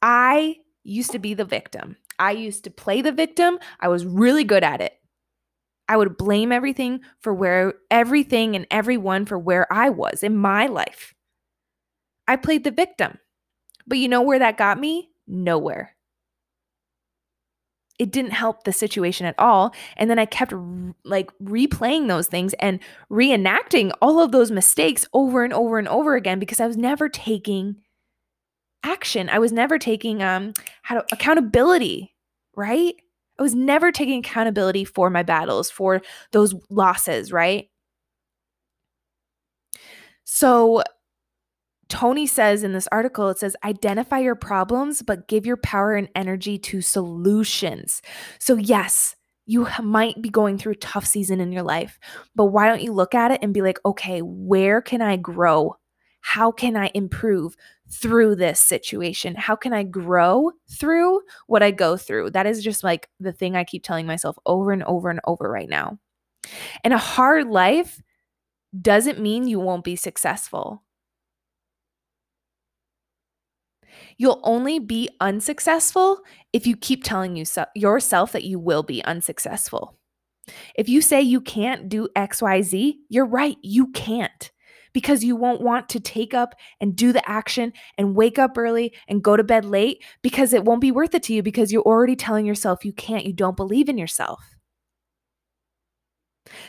I 0.02 0.56
used 0.84 1.10
to 1.12 1.18
be 1.18 1.34
the 1.34 1.44
victim. 1.44 1.96
I 2.20 2.32
used 2.32 2.64
to 2.64 2.70
play 2.70 3.02
the 3.02 3.12
victim. 3.12 3.58
I 3.80 3.88
was 3.88 4.06
really 4.06 4.44
good 4.44 4.62
at 4.62 4.80
it. 4.80 4.92
I 5.88 5.96
would 5.96 6.16
blame 6.16 6.52
everything 6.52 7.00
for 7.20 7.34
where 7.34 7.74
everything 7.90 8.54
and 8.54 8.66
everyone 8.70 9.26
for 9.26 9.38
where 9.38 9.70
I 9.72 9.88
was 9.88 10.22
in 10.22 10.36
my 10.36 10.66
life. 10.66 11.14
I 12.28 12.36
played 12.36 12.62
the 12.62 12.70
victim. 12.70 13.18
But 13.88 13.98
you 13.98 14.06
know 14.06 14.22
where 14.22 14.38
that 14.38 14.56
got 14.56 14.78
me? 14.78 15.10
Nowhere 15.26 15.96
it 18.00 18.10
didn't 18.10 18.30
help 18.30 18.64
the 18.64 18.72
situation 18.72 19.26
at 19.26 19.34
all. 19.38 19.74
And 19.98 20.08
then 20.10 20.18
I 20.18 20.24
kept 20.24 20.54
like 21.04 21.30
replaying 21.38 22.08
those 22.08 22.28
things 22.28 22.54
and 22.54 22.80
reenacting 23.12 23.92
all 24.00 24.20
of 24.20 24.32
those 24.32 24.50
mistakes 24.50 25.06
over 25.12 25.44
and 25.44 25.52
over 25.52 25.78
and 25.78 25.86
over 25.86 26.16
again 26.16 26.38
because 26.38 26.60
I 26.60 26.66
was 26.66 26.78
never 26.78 27.10
taking 27.10 27.76
action. 28.82 29.28
I 29.28 29.38
was 29.38 29.52
never 29.52 29.78
taking 29.78 30.22
um 30.22 30.54
how 30.82 30.94
to, 30.94 31.06
accountability, 31.12 32.09
right? 32.56 32.94
I 33.38 33.42
was 33.42 33.54
never 33.54 33.90
taking 33.90 34.20
accountability 34.20 34.84
for 34.84 35.08
my 35.10 35.22
battles, 35.22 35.70
for 35.70 36.02
those 36.32 36.54
losses, 36.68 37.32
right? 37.32 37.68
So 40.24 40.82
Tony 41.88 42.26
says 42.26 42.62
in 42.62 42.72
this 42.72 42.88
article, 42.92 43.28
it 43.30 43.38
says, 43.38 43.56
identify 43.64 44.18
your 44.20 44.36
problems, 44.36 45.02
but 45.02 45.26
give 45.26 45.44
your 45.44 45.56
power 45.56 45.94
and 45.94 46.08
energy 46.14 46.56
to 46.58 46.80
solutions. 46.80 48.00
So, 48.38 48.54
yes, 48.54 49.16
you 49.46 49.66
might 49.82 50.22
be 50.22 50.28
going 50.28 50.56
through 50.56 50.72
a 50.72 50.76
tough 50.76 51.04
season 51.04 51.40
in 51.40 51.50
your 51.50 51.64
life, 51.64 51.98
but 52.36 52.46
why 52.46 52.68
don't 52.68 52.82
you 52.82 52.92
look 52.92 53.14
at 53.14 53.32
it 53.32 53.40
and 53.42 53.52
be 53.52 53.62
like, 53.62 53.80
okay, 53.84 54.20
where 54.22 54.80
can 54.80 55.02
I 55.02 55.16
grow? 55.16 55.74
How 56.20 56.52
can 56.52 56.76
I 56.76 56.92
improve 56.94 57.56
through 57.92 58.36
this 58.36 58.60
situation? 58.60 59.34
How 59.34 59.56
can 59.56 59.72
I 59.72 59.82
grow 59.82 60.52
through 60.70 61.20
what 61.46 61.62
I 61.62 61.70
go 61.70 61.96
through? 61.96 62.30
That 62.30 62.46
is 62.46 62.62
just 62.62 62.84
like 62.84 63.08
the 63.18 63.32
thing 63.32 63.56
I 63.56 63.64
keep 63.64 63.82
telling 63.82 64.06
myself 64.06 64.36
over 64.46 64.72
and 64.72 64.82
over 64.84 65.10
and 65.10 65.20
over 65.26 65.50
right 65.50 65.68
now. 65.68 65.98
And 66.84 66.94
a 66.94 66.98
hard 66.98 67.48
life 67.48 68.00
doesn't 68.80 69.20
mean 69.20 69.46
you 69.48 69.60
won't 69.60 69.84
be 69.84 69.96
successful. 69.96 70.82
You'll 74.16 74.40
only 74.44 74.78
be 74.78 75.08
unsuccessful 75.20 76.20
if 76.52 76.66
you 76.66 76.76
keep 76.76 77.04
telling 77.04 77.36
you 77.36 77.44
so- 77.44 77.66
yourself 77.74 78.32
that 78.32 78.44
you 78.44 78.58
will 78.58 78.82
be 78.82 79.02
unsuccessful. 79.04 79.96
If 80.74 80.88
you 80.88 81.00
say 81.00 81.20
you 81.22 81.40
can't 81.40 81.88
do 81.88 82.08
XYZ, 82.16 82.98
you're 83.08 83.26
right, 83.26 83.56
you 83.62 83.88
can't 83.88 84.50
because 84.92 85.24
you 85.24 85.36
won't 85.36 85.60
want 85.60 85.88
to 85.90 86.00
take 86.00 86.34
up 86.34 86.54
and 86.80 86.96
do 86.96 87.12
the 87.12 87.28
action 87.28 87.72
and 87.98 88.16
wake 88.16 88.38
up 88.38 88.56
early 88.56 88.94
and 89.08 89.22
go 89.22 89.36
to 89.36 89.44
bed 89.44 89.64
late 89.64 90.02
because 90.22 90.52
it 90.52 90.64
won't 90.64 90.80
be 90.80 90.92
worth 90.92 91.14
it 91.14 91.22
to 91.24 91.34
you 91.34 91.42
because 91.42 91.72
you're 91.72 91.82
already 91.82 92.16
telling 92.16 92.46
yourself 92.46 92.84
you 92.84 92.92
can't, 92.92 93.26
you 93.26 93.32
don't 93.32 93.56
believe 93.56 93.88
in 93.88 93.98
yourself. 93.98 94.56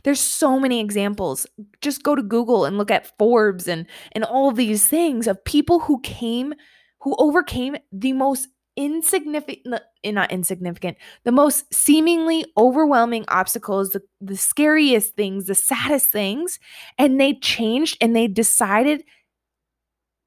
There's 0.04 0.20
so 0.20 0.60
many 0.60 0.80
examples. 0.80 1.48
Just 1.82 2.04
go 2.04 2.16
to 2.16 2.22
Google 2.22 2.66
and 2.66 2.78
look 2.78 2.92
at 2.92 3.18
Forbes 3.18 3.68
and 3.68 3.88
and 4.12 4.24
all 4.24 4.52
these 4.52 4.86
things 4.86 5.28
of 5.28 5.44
people 5.44 5.80
who 5.80 6.00
came 6.02 6.54
who 7.02 7.16
overcame 7.18 7.78
the 7.92 8.14
most 8.14 8.48
insignificant 8.78 9.82
eh, 10.04 10.12
not 10.12 10.32
insignificant 10.32 10.98
the 11.26 11.32
most 11.32 11.72
seemingly 11.74 12.46
overwhelming 12.58 13.26
obstacles 13.28 13.90
the, 13.90 14.02
the 14.22 14.38
scariest 14.38 15.14
things 15.16 15.46
the 15.46 15.56
saddest 15.56 16.10
things 16.10 16.58
and 16.98 17.20
they 17.20 17.34
changed 17.34 17.98
and 18.00 18.16
they 18.16 18.28
decided 18.28 19.04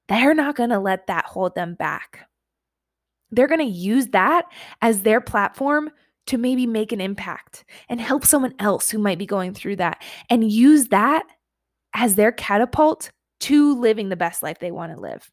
they're 0.08 0.34
not 0.34 0.56
going 0.56 0.70
to 0.70 0.78
let 0.78 1.06
that 1.06 1.24
hold 1.24 1.54
them 1.54 1.74
back. 1.74 2.28
They're 3.30 3.48
going 3.48 3.60
to 3.60 3.64
use 3.64 4.08
that 4.08 4.46
as 4.82 5.02
their 5.02 5.20
platform 5.20 5.90
to 6.26 6.38
maybe 6.38 6.66
make 6.66 6.92
an 6.92 7.00
impact 7.00 7.64
and 7.88 8.00
help 8.00 8.24
someone 8.24 8.54
else 8.58 8.90
who 8.90 8.98
might 8.98 9.18
be 9.18 9.26
going 9.26 9.54
through 9.54 9.76
that 9.76 10.02
and 10.30 10.50
use 10.50 10.88
that 10.88 11.24
as 11.94 12.14
their 12.14 12.32
catapult 12.32 13.10
to 13.40 13.78
living 13.78 14.08
the 14.08 14.16
best 14.16 14.42
life 14.42 14.58
they 14.58 14.70
want 14.70 14.94
to 14.94 15.00
live 15.00 15.28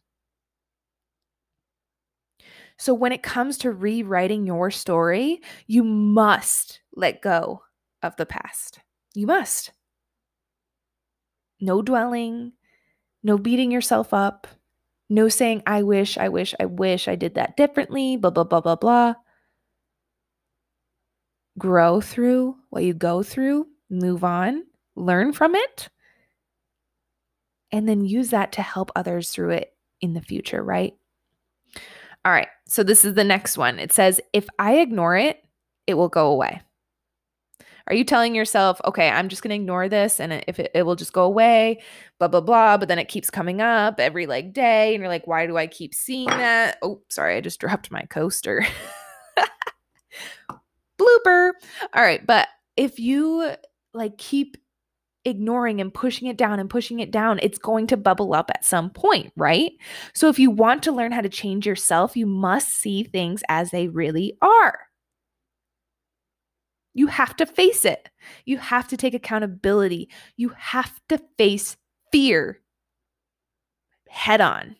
so 2.82 2.96
when 2.96 3.12
it 3.12 3.22
comes 3.22 3.60
to 3.60 3.70
rewriting 3.72 4.48
your 4.48 4.72
story, 4.72 5.40
you 5.68 5.84
must 5.84 6.82
let 6.96 7.22
go 7.22 7.62
of 8.02 8.16
the 8.16 8.26
past. 8.26 8.80
You 9.14 9.28
must. 9.28 9.70
No 11.60 11.84
dwelling, 11.84 12.54
no 13.22 13.38
beating 13.38 13.70
yourself 13.70 14.16
up, 14.16 14.48
no 15.12 15.30
saying, 15.30 15.62
I 15.68 15.84
wish, 15.84 16.18
I 16.18 16.30
wish, 16.30 16.56
I 16.60 16.66
wish 16.66 17.08
I 17.08 17.14
did 17.14 17.36
that 17.36 17.56
differently, 17.56 18.18
blah, 18.18 18.32
blah, 18.32 18.46
blah, 18.46 18.62
blah, 18.62 18.78
blah. 18.78 19.14
Grow 21.60 22.02
through 22.02 22.56
what 22.72 22.84
you 22.84 22.96
go 22.96 23.22
through, 23.22 23.68
move 23.92 24.24
on, 24.24 24.64
learn 24.96 25.34
from 25.34 25.54
it, 25.54 25.90
and 27.72 27.88
then 27.88 28.06
use 28.06 28.32
that 28.32 28.54
to 28.54 28.64
help 28.64 28.92
others 28.96 29.30
through 29.30 29.52
it 29.52 29.76
in 30.02 30.14
the 30.14 30.22
future, 30.22 30.64
right? 30.64 30.96
All 32.24 32.32
right. 32.32 32.48
So 32.68 32.84
this 32.84 33.04
is 33.04 33.16
the 33.16 33.24
next 33.24 33.58
one. 33.58 33.80
It 33.80 33.92
says, 33.92 34.22
if 34.34 34.48
I 34.60 34.80
ignore 34.80 35.18
it, 35.18 35.44
it 35.88 35.96
will 35.96 36.10
go 36.10 36.28
away. 36.32 36.62
Are 37.88 37.96
you 37.96 38.04
telling 38.04 38.36
yourself, 38.36 38.80
okay, 38.86 39.10
I'm 39.10 39.28
just 39.28 39.42
going 39.42 39.50
to 39.50 39.56
ignore 39.56 39.90
this 39.90 40.20
and 40.20 40.44
if 40.48 40.60
it, 40.60 40.72
it 40.76 40.84
will 40.84 40.96
just 40.96 41.14
go 41.14 41.24
away, 41.24 41.82
blah, 42.20 42.28
blah, 42.28 42.42
blah. 42.42 42.78
But 42.78 42.88
then 42.88 43.00
it 43.00 43.10
keeps 43.10 43.30
coming 43.30 43.60
up 43.60 44.00
every 44.00 44.28
like 44.28 44.54
day. 44.54 44.94
And 44.94 45.02
you're 45.02 45.10
like, 45.10 45.28
why 45.28 45.48
do 45.48 45.58
I 45.58 45.68
keep 45.68 45.96
seeing 45.96 46.28
that? 46.28 46.78
Oh, 46.82 47.02
sorry. 47.10 47.36
I 47.36 47.42
just 47.42 47.60
dropped 47.60 47.92
my 47.92 48.04
coaster. 48.04 48.66
Blooper. 51.00 51.52
All 51.94 52.04
right. 52.04 52.26
But 52.26 52.48
if 52.78 53.00
you 53.00 53.56
like 53.94 54.18
keep 54.18 54.58
ignoring 55.26 55.80
and 55.82 55.94
pushing 55.94 56.28
it 56.28 56.38
down 56.38 56.60
and 56.60 56.70
pushing 56.70 57.00
it 57.00 57.12
down, 57.12 57.40
it's 57.42 57.58
going 57.58 57.88
to 57.88 57.98
bubble 57.98 58.34
up 58.34 58.50
at 58.54 58.66
some 58.66 58.90
point, 58.90 59.32
right? 59.36 59.72
So 60.14 60.30
if 60.30 60.40
you 60.40 60.50
want 60.52 60.84
to 60.84 60.92
learn 60.92 61.12
how 61.12 61.22
to 61.22 61.30
change 61.30 61.66
yourself, 61.66 62.18
you 62.18 62.26
must 62.26 62.70
see 62.70 63.04
things 63.04 63.44
as 63.50 63.72
they 63.72 63.88
really 63.88 64.38
are. 64.42 64.80
You 66.94 67.08
have 67.08 67.36
to 67.38 67.46
face 67.46 67.86
it. 67.86 68.10
You 68.46 68.58
have 68.58 68.88
to 68.90 68.98
take 68.98 69.14
accountability. 69.14 70.10
You 70.36 70.50
have 70.58 71.00
to 71.10 71.22
face 71.38 71.78
fear 72.12 72.62
head 74.10 74.42
on. 74.42 74.76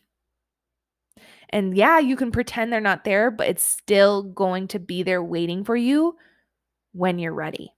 And 1.48 1.76
yeah, 1.76 1.98
you 1.98 2.16
can 2.16 2.32
pretend 2.32 2.72
they're 2.72 2.80
not 2.80 3.04
there, 3.04 3.30
but 3.30 3.48
it's 3.48 3.64
still 3.64 4.22
going 4.22 4.68
to 4.68 4.78
be 4.78 5.02
there 5.02 5.22
waiting 5.22 5.64
for 5.64 5.76
you 5.76 6.16
when 6.92 7.18
you're 7.18 7.34
ready. 7.34 7.72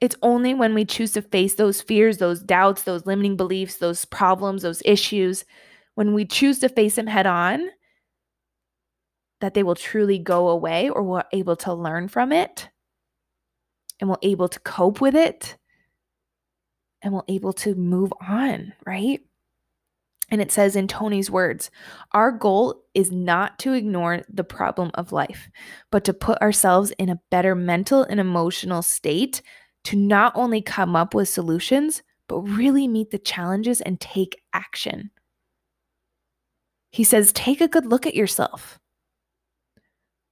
It's 0.00 0.16
only 0.22 0.54
when 0.54 0.74
we 0.74 0.84
choose 0.84 1.12
to 1.12 1.22
face 1.22 1.54
those 1.54 1.82
fears, 1.82 2.18
those 2.18 2.40
doubts, 2.40 2.82
those 2.82 3.06
limiting 3.06 3.36
beliefs, 3.36 3.76
those 3.76 4.04
problems, 4.04 4.62
those 4.62 4.82
issues, 4.84 5.44
when 5.94 6.14
we 6.14 6.24
choose 6.24 6.58
to 6.60 6.68
face 6.68 6.94
them 6.94 7.06
head 7.06 7.26
on, 7.26 7.68
that 9.40 9.54
they 9.54 9.62
will 9.62 9.74
truly 9.74 10.18
go 10.18 10.48
away 10.48 10.88
or 10.88 11.02
we're 11.02 11.24
able 11.32 11.56
to 11.56 11.74
learn 11.74 12.08
from 12.08 12.32
it 12.32 12.68
and 14.00 14.08
we're 14.08 14.16
able 14.22 14.48
to 14.48 14.60
cope 14.60 15.00
with 15.00 15.14
it 15.14 15.56
and 17.02 17.12
we're 17.12 17.22
able 17.28 17.52
to 17.52 17.74
move 17.74 18.12
on, 18.26 18.72
right? 18.86 19.20
And 20.30 20.40
it 20.40 20.52
says 20.52 20.76
in 20.76 20.86
Tony's 20.86 21.30
words, 21.30 21.70
our 22.12 22.30
goal 22.30 22.82
is 22.94 23.10
not 23.10 23.58
to 23.60 23.72
ignore 23.72 24.22
the 24.28 24.44
problem 24.44 24.90
of 24.94 25.12
life, 25.12 25.48
but 25.90 26.04
to 26.04 26.14
put 26.14 26.40
ourselves 26.40 26.92
in 26.98 27.08
a 27.08 27.20
better 27.30 27.54
mental 27.54 28.04
and 28.04 28.20
emotional 28.20 28.82
state 28.82 29.42
to 29.84 29.96
not 29.96 30.32
only 30.34 30.60
come 30.60 30.94
up 30.94 31.14
with 31.14 31.28
solutions, 31.28 32.02
but 32.28 32.40
really 32.40 32.86
meet 32.86 33.10
the 33.10 33.18
challenges 33.18 33.80
and 33.80 34.00
take 34.00 34.40
action. 34.52 35.10
He 36.90 37.04
says, 37.04 37.32
take 37.32 37.60
a 37.60 37.68
good 37.68 37.86
look 37.86 38.06
at 38.06 38.14
yourself, 38.14 38.78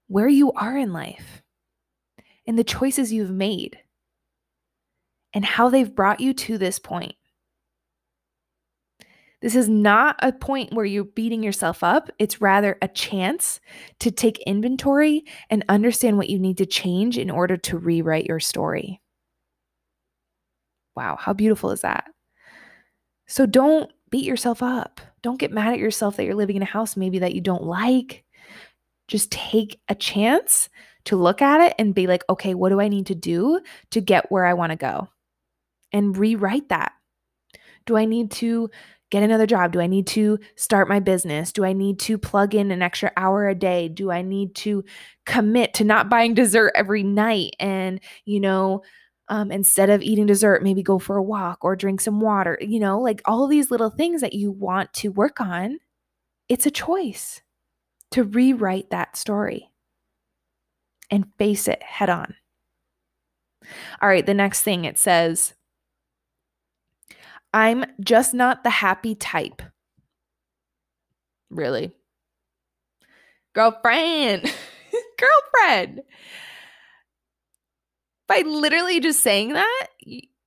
where 0.08 0.28
you 0.28 0.52
are 0.52 0.76
in 0.76 0.92
life, 0.92 1.42
and 2.46 2.58
the 2.58 2.64
choices 2.64 3.12
you've 3.12 3.30
made, 3.30 3.78
and 5.32 5.44
how 5.44 5.68
they've 5.68 5.94
brought 5.94 6.20
you 6.20 6.32
to 6.34 6.58
this 6.58 6.78
point. 6.78 7.14
This 9.40 9.54
is 9.54 9.68
not 9.68 10.16
a 10.20 10.32
point 10.32 10.72
where 10.72 10.84
you're 10.84 11.04
beating 11.04 11.44
yourself 11.44 11.84
up. 11.84 12.10
It's 12.18 12.40
rather 12.40 12.76
a 12.82 12.88
chance 12.88 13.60
to 14.00 14.10
take 14.10 14.42
inventory 14.46 15.24
and 15.48 15.64
understand 15.68 16.16
what 16.16 16.28
you 16.28 16.40
need 16.40 16.58
to 16.58 16.66
change 16.66 17.16
in 17.18 17.30
order 17.30 17.56
to 17.56 17.78
rewrite 17.78 18.26
your 18.26 18.40
story. 18.40 19.00
Wow, 20.98 21.14
how 21.14 21.32
beautiful 21.32 21.70
is 21.70 21.82
that? 21.82 22.10
So 23.28 23.46
don't 23.46 23.88
beat 24.10 24.24
yourself 24.24 24.64
up. 24.64 25.00
Don't 25.22 25.38
get 25.38 25.52
mad 25.52 25.72
at 25.72 25.78
yourself 25.78 26.16
that 26.16 26.24
you're 26.24 26.34
living 26.34 26.56
in 26.56 26.62
a 26.62 26.64
house 26.64 26.96
maybe 26.96 27.20
that 27.20 27.36
you 27.36 27.40
don't 27.40 27.62
like. 27.62 28.24
Just 29.06 29.30
take 29.30 29.80
a 29.88 29.94
chance 29.94 30.68
to 31.04 31.14
look 31.14 31.40
at 31.40 31.60
it 31.60 31.76
and 31.78 31.94
be 31.94 32.08
like, 32.08 32.24
okay, 32.28 32.52
what 32.52 32.70
do 32.70 32.80
I 32.80 32.88
need 32.88 33.06
to 33.06 33.14
do 33.14 33.60
to 33.92 34.00
get 34.00 34.32
where 34.32 34.44
I 34.44 34.54
want 34.54 34.72
to 34.72 34.76
go? 34.76 35.06
And 35.92 36.16
rewrite 36.16 36.68
that. 36.70 36.94
Do 37.86 37.96
I 37.96 38.04
need 38.04 38.32
to 38.32 38.68
get 39.10 39.22
another 39.22 39.46
job? 39.46 39.70
Do 39.70 39.80
I 39.80 39.86
need 39.86 40.08
to 40.08 40.40
start 40.56 40.88
my 40.88 40.98
business? 40.98 41.52
Do 41.52 41.64
I 41.64 41.74
need 41.74 42.00
to 42.00 42.18
plug 42.18 42.56
in 42.56 42.72
an 42.72 42.82
extra 42.82 43.12
hour 43.16 43.48
a 43.48 43.54
day? 43.54 43.88
Do 43.88 44.10
I 44.10 44.22
need 44.22 44.56
to 44.56 44.82
commit 45.26 45.74
to 45.74 45.84
not 45.84 46.10
buying 46.10 46.34
dessert 46.34 46.72
every 46.74 47.04
night 47.04 47.52
and, 47.60 48.00
you 48.24 48.40
know, 48.40 48.82
um, 49.28 49.50
instead 49.50 49.90
of 49.90 50.02
eating 50.02 50.26
dessert, 50.26 50.62
maybe 50.62 50.82
go 50.82 50.98
for 50.98 51.16
a 51.16 51.22
walk 51.22 51.64
or 51.64 51.76
drink 51.76 52.00
some 52.00 52.20
water, 52.20 52.58
you 52.60 52.80
know, 52.80 53.00
like 53.00 53.20
all 53.24 53.46
these 53.46 53.70
little 53.70 53.90
things 53.90 54.20
that 54.20 54.32
you 54.32 54.50
want 54.50 54.92
to 54.94 55.08
work 55.08 55.40
on. 55.40 55.78
It's 56.48 56.66
a 56.66 56.70
choice 56.70 57.42
to 58.12 58.24
rewrite 58.24 58.90
that 58.90 59.16
story 59.16 59.70
and 61.10 61.26
face 61.38 61.68
it 61.68 61.82
head 61.82 62.08
on. 62.08 62.34
All 64.00 64.08
right, 64.08 64.24
the 64.24 64.34
next 64.34 64.62
thing 64.62 64.84
it 64.84 64.96
says, 64.96 65.54
I'm 67.52 67.84
just 68.00 68.32
not 68.32 68.64
the 68.64 68.70
happy 68.70 69.14
type. 69.14 69.62
Really? 71.50 71.92
Girlfriend, 73.54 74.42
girlfriend 75.18 76.02
by 78.28 78.42
literally 78.46 79.00
just 79.00 79.20
saying 79.20 79.54
that, 79.54 79.86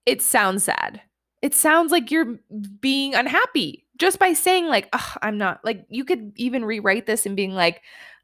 it 0.06 0.22
sounds 0.22 0.64
sad. 0.66 1.02
It 1.42 1.54
sounds 1.56 1.92
like 1.92 2.12
you're 2.12 2.40
being 2.80 3.16
unhappy 3.16 3.86
just 3.98 4.20
by 4.20 4.34
saying, 4.34 4.68
like, 4.68 4.90
oh, 4.94 5.14
I'm 5.22 5.38
not. 5.38 5.60
Like, 5.64 5.86
you 5.90 6.06
could 6.06 6.32
even 6.36 6.66
rewrite 6.66 7.06
this 7.08 7.26
and 7.26 7.36
being 7.36 7.54
like, 7.54 7.82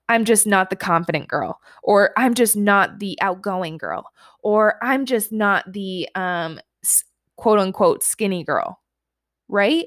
I'm 0.09 0.25
just 0.25 0.47
not 0.47 0.69
the 0.69 0.75
confident 0.75 1.27
girl, 1.27 1.59
or 1.83 2.11
I'm 2.17 2.33
just 2.33 2.55
not 2.55 2.99
the 2.99 3.17
outgoing 3.21 3.77
girl, 3.77 4.11
or 4.43 4.75
I'm 4.83 5.05
just 5.05 5.31
not 5.31 5.71
the 5.73 6.07
um, 6.15 6.59
quote 7.35 7.59
unquote 7.59 8.03
skinny 8.03 8.43
girl, 8.43 8.79
right? 9.49 9.85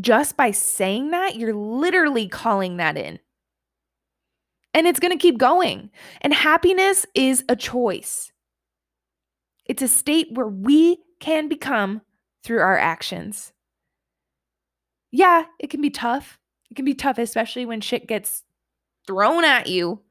Just 0.00 0.36
by 0.36 0.50
saying 0.50 1.10
that, 1.10 1.36
you're 1.36 1.54
literally 1.54 2.28
calling 2.28 2.76
that 2.78 2.96
in. 2.96 3.18
And 4.74 4.86
it's 4.86 5.00
going 5.00 5.12
to 5.12 5.22
keep 5.22 5.38
going. 5.38 5.90
And 6.20 6.34
happiness 6.34 7.06
is 7.14 7.44
a 7.48 7.56
choice, 7.56 8.30
it's 9.66 9.82
a 9.82 9.88
state 9.88 10.28
where 10.32 10.48
we 10.48 10.98
can 11.20 11.48
become 11.48 12.02
through 12.42 12.60
our 12.60 12.78
actions. 12.78 13.52
Yeah, 15.10 15.44
it 15.58 15.70
can 15.70 15.80
be 15.80 15.90
tough. 15.90 16.38
It 16.70 16.74
can 16.74 16.84
be 16.84 16.94
tough, 16.94 17.16
especially 17.18 17.64
when 17.64 17.80
shit 17.80 18.06
gets 18.06 18.42
thrown 19.06 19.44
at 19.44 19.68
you 19.68 20.02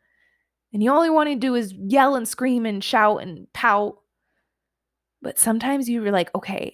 and 0.73 0.81
you 0.81 0.91
only 0.91 1.11
want 1.11 1.29
to 1.29 1.35
do 1.35 1.53
is 1.53 1.73
yell 1.73 2.15
and 2.15 2.27
scream 2.27 2.65
and 2.65 2.83
shout 2.83 3.21
and 3.21 3.47
pout. 3.53 3.97
But 5.21 5.37
sometimes 5.37 5.87
you're 5.87 6.11
like, 6.11 6.33
okay, 6.35 6.73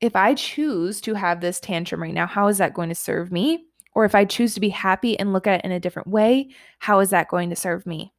if 0.00 0.14
I 0.14 0.34
choose 0.34 1.00
to 1.02 1.14
have 1.14 1.40
this 1.40 1.58
tantrum 1.58 2.02
right 2.02 2.12
now, 2.12 2.26
how 2.26 2.48
is 2.48 2.58
that 2.58 2.74
going 2.74 2.90
to 2.90 2.94
serve 2.94 3.32
me? 3.32 3.64
Or 3.94 4.04
if 4.04 4.14
I 4.14 4.24
choose 4.24 4.54
to 4.54 4.60
be 4.60 4.70
happy 4.70 5.18
and 5.18 5.32
look 5.32 5.46
at 5.46 5.60
it 5.60 5.64
in 5.64 5.72
a 5.72 5.80
different 5.80 6.08
way, 6.08 6.50
how 6.78 7.00
is 7.00 7.10
that 7.10 7.28
going 7.28 7.50
to 7.50 7.56
serve 7.56 7.86
me? 7.86 8.12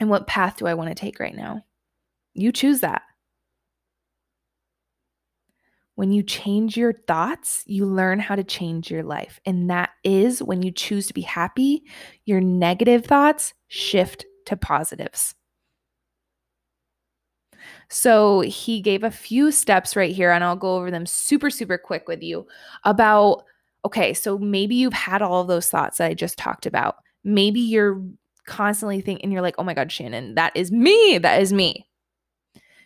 And 0.00 0.08
what 0.08 0.26
path 0.26 0.56
do 0.56 0.66
I 0.66 0.74
want 0.74 0.88
to 0.90 0.94
take 0.94 1.18
right 1.18 1.34
now? 1.34 1.64
You 2.34 2.52
choose 2.52 2.80
that. 2.80 3.02
When 5.96 6.12
you 6.12 6.22
change 6.22 6.76
your 6.76 6.92
thoughts, 6.92 7.64
you 7.66 7.84
learn 7.84 8.20
how 8.20 8.36
to 8.36 8.44
change 8.44 8.88
your 8.88 9.02
life. 9.02 9.40
And 9.44 9.68
that 9.68 9.90
is 10.04 10.40
when 10.40 10.62
you 10.62 10.70
choose 10.70 11.08
to 11.08 11.14
be 11.14 11.22
happy, 11.22 11.82
your 12.24 12.40
negative 12.40 13.04
thoughts 13.04 13.52
shift 13.66 14.24
to 14.46 14.56
positives. 14.56 15.34
So 17.90 18.40
he 18.40 18.80
gave 18.80 19.02
a 19.02 19.10
few 19.10 19.50
steps 19.50 19.96
right 19.96 20.14
here, 20.14 20.30
and 20.30 20.44
I'll 20.44 20.54
go 20.54 20.76
over 20.76 20.92
them 20.92 21.04
super, 21.04 21.50
super 21.50 21.78
quick 21.78 22.06
with 22.06 22.22
you 22.22 22.46
about 22.84 23.42
okay, 23.84 24.14
so 24.14 24.38
maybe 24.38 24.74
you've 24.74 24.92
had 24.92 25.22
all 25.22 25.40
of 25.40 25.48
those 25.48 25.68
thoughts 25.68 25.98
that 25.98 26.10
I 26.10 26.14
just 26.14 26.38
talked 26.38 26.66
about. 26.66 26.96
Maybe 27.24 27.60
you're 27.60 28.02
constantly 28.46 29.00
thinking, 29.00 29.30
you're 29.30 29.42
like, 29.42 29.54
oh 29.58 29.64
my 29.64 29.74
God, 29.74 29.92
Shannon, 29.92 30.34
that 30.34 30.56
is 30.56 30.72
me. 30.72 31.18
That 31.18 31.40
is 31.40 31.52
me. 31.52 31.86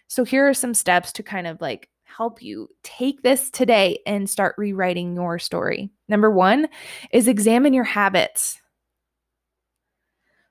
So 0.09 0.25
here 0.25 0.49
are 0.49 0.55
some 0.55 0.75
steps 0.75 1.13
to 1.13 1.23
kind 1.23 1.47
of 1.47 1.61
like 1.61 1.89
help 2.05 2.43
you 2.43 2.69
take 2.83 3.23
this 3.23 3.51
today 3.51 3.99
and 4.07 4.29
start 4.29 4.55
rewriting 4.59 5.15
your 5.15 5.39
story. 5.39 5.91
Number 6.09 6.31
one 6.31 6.69
is 7.13 7.29
examine 7.29 7.73
your 7.73 7.85
habits. 7.85 8.61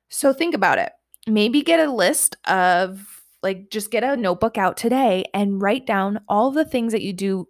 So 0.10 0.34
think 0.34 0.56
about 0.56 0.80
it. 0.80 0.92
Maybe 1.28 1.62
get 1.62 1.80
a 1.80 1.92
list 1.92 2.36
of 2.46 3.22
like 3.44 3.70
just 3.70 3.92
get 3.92 4.04
a 4.04 4.18
notebook 4.18 4.58
out 4.58 4.78
today 4.78 5.26
and 5.34 5.62
write 5.62 5.86
down 5.86 6.22
all 6.28 6.52
the 6.52 6.66
things 6.66 6.92
that 6.92 7.02
you 7.02 7.14
do 7.14 7.48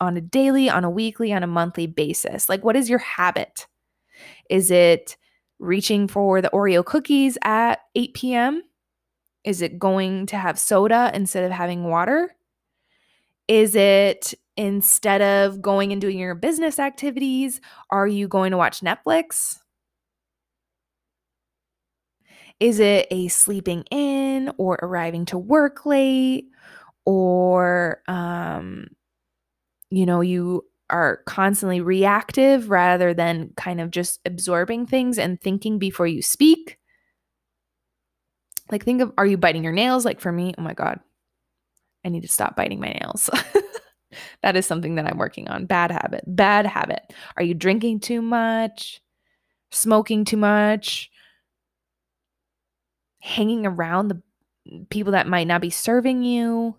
on 0.00 0.16
a 0.16 0.20
daily, 0.20 0.68
on 0.68 0.84
a 0.84 0.90
weekly, 0.90 1.32
on 1.32 1.42
a 1.42 1.46
monthly 1.46 1.86
basis? 1.86 2.48
Like, 2.48 2.64
what 2.64 2.76
is 2.76 2.88
your 2.88 2.98
habit? 2.98 3.66
Is 4.50 4.70
it 4.70 5.16
reaching 5.58 6.08
for 6.08 6.40
the 6.40 6.50
Oreo 6.52 6.84
cookies 6.84 7.38
at 7.42 7.80
8 7.94 8.14
p.m.? 8.14 8.62
Is 9.44 9.62
it 9.62 9.78
going 9.78 10.26
to 10.26 10.36
have 10.36 10.58
soda 10.58 11.10
instead 11.14 11.44
of 11.44 11.52
having 11.52 11.84
water? 11.84 12.34
Is 13.48 13.76
it 13.76 14.34
instead 14.56 15.22
of 15.22 15.60
going 15.60 15.92
and 15.92 16.00
doing 16.00 16.18
your 16.18 16.34
business 16.34 16.78
activities, 16.78 17.60
are 17.90 18.08
you 18.08 18.26
going 18.26 18.50
to 18.50 18.56
watch 18.56 18.80
Netflix? 18.80 19.58
Is 22.58 22.80
it 22.80 23.06
a 23.10 23.28
sleeping 23.28 23.84
in 23.90 24.50
or 24.56 24.78
arriving 24.80 25.26
to 25.26 25.38
work 25.38 25.84
late 25.84 26.46
or 27.04 28.02
um, 28.08 28.88
you 29.96 30.04
know, 30.04 30.20
you 30.20 30.62
are 30.90 31.22
constantly 31.24 31.80
reactive 31.80 32.68
rather 32.68 33.14
than 33.14 33.50
kind 33.56 33.80
of 33.80 33.90
just 33.90 34.20
absorbing 34.26 34.86
things 34.86 35.18
and 35.18 35.40
thinking 35.40 35.78
before 35.78 36.06
you 36.06 36.20
speak. 36.20 36.76
Like, 38.70 38.84
think 38.84 39.00
of 39.00 39.10
are 39.16 39.24
you 39.24 39.38
biting 39.38 39.64
your 39.64 39.72
nails? 39.72 40.04
Like, 40.04 40.20
for 40.20 40.30
me, 40.30 40.52
oh 40.58 40.62
my 40.62 40.74
God, 40.74 41.00
I 42.04 42.10
need 42.10 42.20
to 42.24 42.28
stop 42.28 42.56
biting 42.56 42.78
my 42.78 42.92
nails. 42.92 43.30
that 44.42 44.54
is 44.54 44.66
something 44.66 44.96
that 44.96 45.06
I'm 45.06 45.16
working 45.16 45.48
on. 45.48 45.64
Bad 45.64 45.90
habit. 45.90 46.24
Bad 46.26 46.66
habit. 46.66 47.14
Are 47.38 47.42
you 47.42 47.54
drinking 47.54 48.00
too 48.00 48.20
much? 48.20 49.00
Smoking 49.70 50.26
too 50.26 50.36
much? 50.36 51.10
Hanging 53.22 53.64
around 53.64 54.08
the 54.08 54.22
people 54.90 55.12
that 55.12 55.26
might 55.26 55.46
not 55.46 55.62
be 55.62 55.70
serving 55.70 56.22
you. 56.22 56.76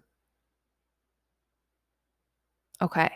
Okay. 2.82 3.10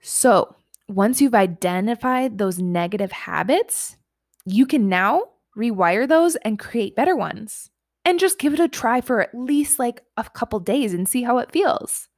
So, 0.00 0.54
once 0.88 1.20
you've 1.20 1.34
identified 1.34 2.38
those 2.38 2.58
negative 2.58 3.10
habits, 3.10 3.96
you 4.44 4.66
can 4.66 4.88
now 4.88 5.22
rewire 5.56 6.08
those 6.08 6.36
and 6.36 6.58
create 6.58 6.94
better 6.94 7.16
ones. 7.16 7.70
And 8.04 8.20
just 8.20 8.38
give 8.38 8.54
it 8.54 8.60
a 8.60 8.68
try 8.68 9.00
for 9.00 9.20
at 9.20 9.34
least 9.34 9.80
like 9.80 10.02
a 10.16 10.22
couple 10.22 10.60
days 10.60 10.94
and 10.94 11.08
see 11.08 11.24
how 11.24 11.38
it 11.38 11.50
feels. 11.50 12.08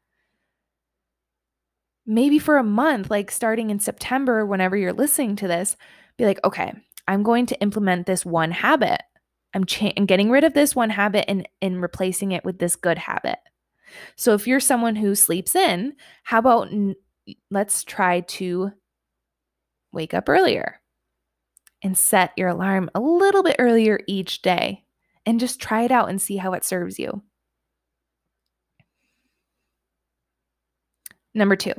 Maybe 2.04 2.38
for 2.38 2.58
a 2.58 2.62
month, 2.62 3.10
like 3.10 3.30
starting 3.30 3.70
in 3.70 3.80
September, 3.80 4.44
whenever 4.44 4.76
you're 4.76 4.92
listening 4.92 5.36
to 5.36 5.48
this, 5.48 5.76
be 6.18 6.26
like, 6.26 6.40
okay, 6.44 6.74
I'm 7.06 7.22
going 7.22 7.46
to 7.46 7.60
implement 7.60 8.06
this 8.06 8.26
one 8.26 8.50
habit. 8.50 9.00
I'm, 9.54 9.64
cha- 9.64 9.92
I'm 9.96 10.04
getting 10.04 10.30
rid 10.30 10.44
of 10.44 10.52
this 10.52 10.76
one 10.76 10.90
habit 10.90 11.24
and, 11.26 11.48
and 11.62 11.80
replacing 11.80 12.32
it 12.32 12.44
with 12.44 12.58
this 12.58 12.76
good 12.76 12.98
habit. 12.98 13.38
So 14.16 14.34
if 14.34 14.46
you're 14.46 14.60
someone 14.60 14.96
who 14.96 15.14
sleeps 15.14 15.54
in, 15.54 15.94
how 16.24 16.38
about 16.38 16.72
n- 16.72 16.96
let's 17.50 17.84
try 17.84 18.20
to 18.20 18.72
wake 19.92 20.14
up 20.14 20.28
earlier 20.28 20.80
and 21.82 21.96
set 21.96 22.32
your 22.36 22.48
alarm 22.48 22.90
a 22.94 23.00
little 23.00 23.42
bit 23.42 23.56
earlier 23.58 24.00
each 24.06 24.42
day 24.42 24.84
and 25.24 25.40
just 25.40 25.60
try 25.60 25.82
it 25.82 25.92
out 25.92 26.08
and 26.08 26.20
see 26.20 26.36
how 26.36 26.52
it 26.52 26.64
serves 26.64 26.98
you. 26.98 27.22
Number 31.34 31.56
two, 31.56 31.74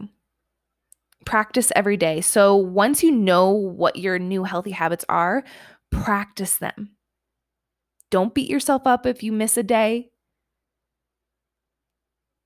practice 1.26 1.72
every 1.76 1.98
day. 1.98 2.22
So 2.22 2.56
once 2.56 3.04
you 3.04 3.12
know 3.12 3.52
what 3.52 3.98
your 3.98 4.20
new 4.20 4.44
healthy 4.44 4.72
habits 4.72 5.06
are, 5.10 5.44
practice 5.92 6.58
them. 6.58 6.92
Don't 8.10 8.34
beat 8.34 8.50
yourself 8.50 8.88
up 8.88 9.06
if 9.06 9.22
you 9.22 9.32
miss 9.32 9.58
a 9.58 9.64
day. 9.64 10.10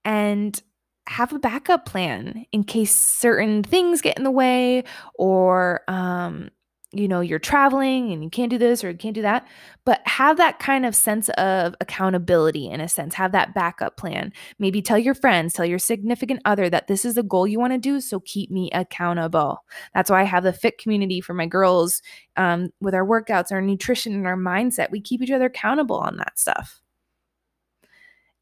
And 0.06 0.62
have 1.08 1.34
a 1.34 1.40
backup 1.40 1.86
plan 1.86 2.46
in 2.52 2.64
case 2.64 2.96
certain 2.96 3.64
things 3.64 4.02
get 4.02 4.18
in 4.18 4.24
the 4.24 4.32
way 4.32 4.84
or 5.16 5.82
um, 5.90 6.50
you 6.96 7.08
know 7.08 7.22
you're 7.22 7.40
traveling 7.40 8.12
and 8.12 8.24
you 8.24 8.30
can't 8.30 8.52
do 8.52 8.58
this 8.58 8.84
or 8.84 8.92
you 8.92 8.98
can't 8.98 9.16
do 9.16 9.22
that. 9.24 9.48
But 9.84 10.02
have 10.06 10.38
that 10.38 10.60
kind 10.60 10.86
of 10.86 10.96
sense 10.96 11.28
of 11.30 11.76
accountability 11.82 12.70
in 12.70 12.80
a 12.80 12.88
sense. 12.88 13.16
Have 13.16 13.32
that 13.34 13.54
backup 13.54 13.98
plan. 13.98 14.32
Maybe 14.60 14.82
tell 14.82 14.98
your 14.98 15.16
friends 15.16 15.54
tell 15.54 15.66
your 15.66 15.80
significant 15.80 16.42
other 16.46 16.70
that 16.70 16.88
this 16.88 17.04
is 17.04 17.16
the 17.16 17.24
goal 17.24 17.48
you 17.48 17.60
want 17.60 17.74
to 17.74 17.80
do 17.80 18.00
so 18.00 18.20
keep 18.22 18.52
me 18.52 18.70
accountable. 18.72 19.60
That's 19.94 20.10
why 20.10 20.22
i 20.22 20.26
have 20.26 20.44
the 20.44 20.54
fit 20.54 20.78
community 20.78 21.20
for 21.20 21.34
my 21.34 21.48
girls 21.48 22.02
um, 22.38 22.70
with 22.80 22.94
our 22.94 23.06
workouts 23.06 23.52
our 23.52 23.62
nutrition 23.62 24.14
and 24.14 24.28
our 24.28 24.38
mindset. 24.38 24.92
We 24.92 25.02
keep 25.02 25.22
each 25.22 25.32
other 25.32 25.46
accountable 25.46 25.98
on 25.98 26.18
that 26.18 26.40
stuff 26.40 26.83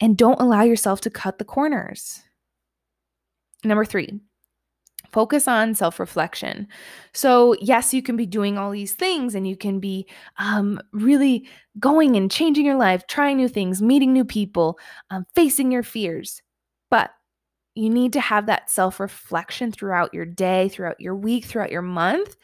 and 0.02 0.18
don't 0.18 0.42
allow 0.42 0.64
yourself 0.64 1.00
to 1.02 1.10
cut 1.10 1.38
the 1.40 1.46
corners 1.46 2.22
number 3.64 3.86
three 3.86 4.20
Focus 5.12 5.46
on 5.46 5.76
self 5.76 6.00
reflection. 6.00 6.68
So, 7.14 7.54
yes, 7.60 7.94
you 7.94 8.02
can 8.02 8.16
be 8.16 8.26
doing 8.26 8.58
all 8.58 8.72
these 8.72 8.94
things 8.94 9.36
and 9.36 9.46
you 9.46 9.58
can 9.58 9.82
be 9.82 10.08
um, 10.38 10.80
really 10.94 11.50
going 11.80 12.16
and 12.16 12.32
changing 12.32 12.66
your 12.66 12.78
life, 12.78 13.08
trying 13.08 13.36
new 13.36 13.50
things, 13.50 13.82
meeting 13.82 14.14
new 14.14 14.24
people, 14.24 14.80
um, 15.10 15.26
facing 15.36 15.70
your 15.70 15.84
fears. 15.84 16.42
But 16.90 17.12
you 17.76 17.90
need 17.90 18.14
to 18.14 18.22
have 18.22 18.46
that 18.46 18.70
self 18.70 19.02
reflection 19.02 19.74
throughout 19.74 20.14
your 20.14 20.26
day, 20.26 20.70
throughout 20.70 21.02
your 21.02 21.16
week, 21.16 21.44
throughout 21.44 21.72
your 21.72 21.82
month 21.82 22.38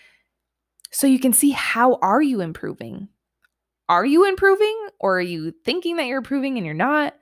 so 0.92 1.08
you 1.08 1.20
can 1.20 1.34
see 1.34 1.52
how 1.52 1.96
are 2.02 2.22
you 2.22 2.42
improving? 2.42 3.10
Are 3.90 4.06
you 4.06 4.26
improving 4.26 4.88
or 5.00 5.18
are 5.18 5.22
you 5.22 5.54
thinking 5.64 5.98
that 5.98 6.08
you're 6.08 6.18
improving 6.18 6.58
and 6.58 6.66
you're 6.66 6.76
not? 6.76 7.14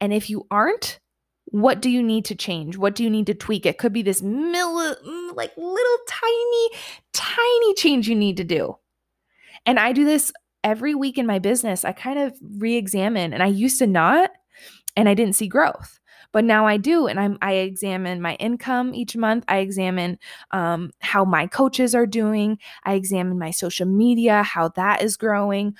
And 0.00 0.12
if 0.12 0.28
you 0.28 0.46
aren't, 0.50 1.00
what 1.46 1.80
do 1.80 1.88
you 1.88 2.02
need 2.02 2.24
to 2.26 2.34
change? 2.34 2.76
What 2.76 2.94
do 2.94 3.04
you 3.04 3.10
need 3.10 3.26
to 3.26 3.34
tweak? 3.34 3.64
It 3.66 3.78
could 3.78 3.92
be 3.92 4.02
this 4.02 4.22
milli, 4.22 5.02
mm, 5.02 5.36
like 5.36 5.56
little 5.56 5.98
tiny, 6.08 6.70
tiny 7.12 7.74
change 7.74 8.08
you 8.08 8.16
need 8.16 8.36
to 8.38 8.44
do. 8.44 8.76
And 9.66 9.78
I 9.78 9.92
do 9.92 10.04
this 10.04 10.32
every 10.62 10.94
week 10.94 11.18
in 11.18 11.26
my 11.26 11.38
business. 11.38 11.84
I 11.84 11.92
kind 11.92 12.18
of 12.18 12.34
re 12.58 12.74
examine, 12.74 13.32
and 13.32 13.42
I 13.42 13.46
used 13.46 13.78
to 13.78 13.86
not, 13.86 14.30
and 14.96 15.08
I 15.08 15.14
didn't 15.14 15.36
see 15.36 15.48
growth. 15.48 16.00
But 16.32 16.44
now 16.44 16.66
I 16.66 16.76
do, 16.78 17.06
and 17.06 17.20
I'm, 17.20 17.38
I 17.40 17.52
examine 17.52 18.20
my 18.20 18.34
income 18.34 18.92
each 18.92 19.16
month. 19.16 19.44
I 19.46 19.58
examine 19.58 20.18
um, 20.50 20.90
how 20.98 21.24
my 21.24 21.46
coaches 21.46 21.94
are 21.94 22.06
doing. 22.06 22.58
I 22.82 22.94
examine 22.94 23.38
my 23.38 23.52
social 23.52 23.86
media, 23.86 24.42
how 24.42 24.70
that 24.70 25.02
is 25.02 25.16
growing, 25.16 25.76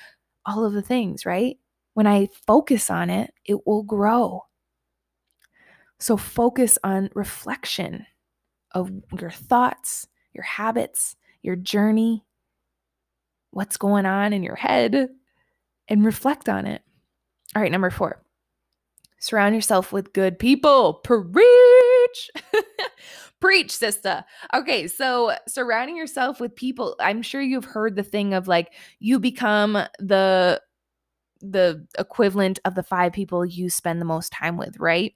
all 0.46 0.64
of 0.64 0.72
the 0.72 0.82
things, 0.82 1.26
right? 1.26 1.56
When 1.94 2.06
I 2.06 2.28
focus 2.46 2.90
on 2.90 3.08
it, 3.10 3.32
it 3.44 3.66
will 3.66 3.82
grow. 3.82 4.42
So 5.98 6.16
focus 6.16 6.76
on 6.84 7.10
reflection 7.14 8.06
of 8.72 8.90
your 9.18 9.30
thoughts, 9.30 10.06
your 10.32 10.44
habits, 10.44 11.16
your 11.42 11.56
journey, 11.56 12.24
what's 13.52 13.76
going 13.76 14.04
on 14.04 14.32
in 14.32 14.42
your 14.42 14.56
head, 14.56 15.08
and 15.88 16.04
reflect 16.04 16.48
on 16.48 16.66
it. 16.66 16.82
All 17.54 17.62
right, 17.62 17.70
number 17.70 17.90
four, 17.90 18.20
surround 19.20 19.54
yourself 19.54 19.92
with 19.92 20.12
good 20.12 20.38
people. 20.38 20.94
Preach. 20.94 22.30
Preach, 23.40 23.70
sister. 23.70 24.24
Okay, 24.54 24.88
so 24.88 25.36
surrounding 25.46 25.96
yourself 25.96 26.40
with 26.40 26.56
people, 26.56 26.96
I'm 26.98 27.22
sure 27.22 27.40
you've 27.40 27.64
heard 27.64 27.94
the 27.94 28.02
thing 28.02 28.34
of 28.34 28.48
like 28.48 28.72
you 28.98 29.20
become 29.20 29.74
the 29.98 30.60
the 31.52 31.86
equivalent 31.98 32.58
of 32.64 32.74
the 32.74 32.82
five 32.82 33.12
people 33.12 33.44
you 33.44 33.70
spend 33.70 34.00
the 34.00 34.06
most 34.06 34.32
time 34.32 34.56
with, 34.56 34.78
right? 34.78 35.14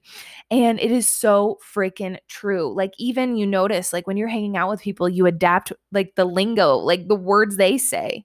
And 0.50 0.78
it 0.80 0.90
is 0.90 1.08
so 1.08 1.58
freaking 1.74 2.18
true. 2.28 2.74
Like, 2.74 2.92
even 2.98 3.36
you 3.36 3.46
notice, 3.46 3.92
like, 3.92 4.06
when 4.06 4.16
you're 4.16 4.28
hanging 4.28 4.56
out 4.56 4.70
with 4.70 4.82
people, 4.82 5.08
you 5.08 5.26
adapt 5.26 5.72
like 5.92 6.14
the 6.16 6.24
lingo, 6.24 6.76
like 6.76 7.08
the 7.08 7.14
words 7.16 7.56
they 7.56 7.78
say. 7.78 8.24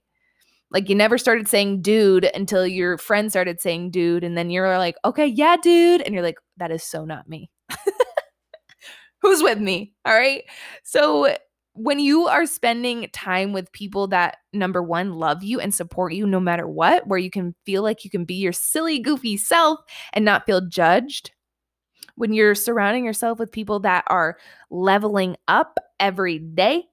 Like, 0.70 0.88
you 0.88 0.94
never 0.94 1.18
started 1.18 1.48
saying 1.48 1.82
dude 1.82 2.28
until 2.34 2.66
your 2.66 2.98
friend 2.98 3.30
started 3.30 3.60
saying 3.60 3.90
dude. 3.92 4.24
And 4.24 4.36
then 4.36 4.50
you're 4.50 4.76
like, 4.78 4.96
okay, 5.04 5.26
yeah, 5.26 5.56
dude. 5.56 6.02
And 6.02 6.12
you're 6.14 6.24
like, 6.24 6.38
that 6.56 6.70
is 6.72 6.82
so 6.82 7.04
not 7.04 7.28
me. 7.28 7.50
Who's 9.22 9.42
with 9.42 9.58
me? 9.58 9.92
All 10.04 10.14
right. 10.14 10.42
So, 10.82 11.36
when 11.74 11.98
you 11.98 12.26
are 12.26 12.46
spending 12.46 13.08
time 13.12 13.52
with 13.52 13.70
people 13.72 14.06
that 14.08 14.38
number 14.52 14.82
one 14.82 15.14
love 15.14 15.42
you 15.42 15.60
and 15.60 15.74
support 15.74 16.12
you 16.12 16.26
no 16.26 16.40
matter 16.40 16.68
what, 16.68 17.06
where 17.06 17.18
you 17.18 17.30
can 17.30 17.54
feel 17.66 17.82
like 17.82 18.04
you 18.04 18.10
can 18.10 18.24
be 18.24 18.34
your 18.34 18.52
silly, 18.52 18.98
goofy 19.00 19.36
self 19.36 19.80
and 20.12 20.24
not 20.24 20.46
feel 20.46 20.60
judged, 20.60 21.32
when 22.16 22.32
you're 22.32 22.54
surrounding 22.54 23.04
yourself 23.04 23.38
with 23.38 23.50
people 23.50 23.80
that 23.80 24.04
are 24.06 24.38
leveling 24.70 25.36
up 25.48 25.78
every 25.98 26.38
day, 26.38 26.84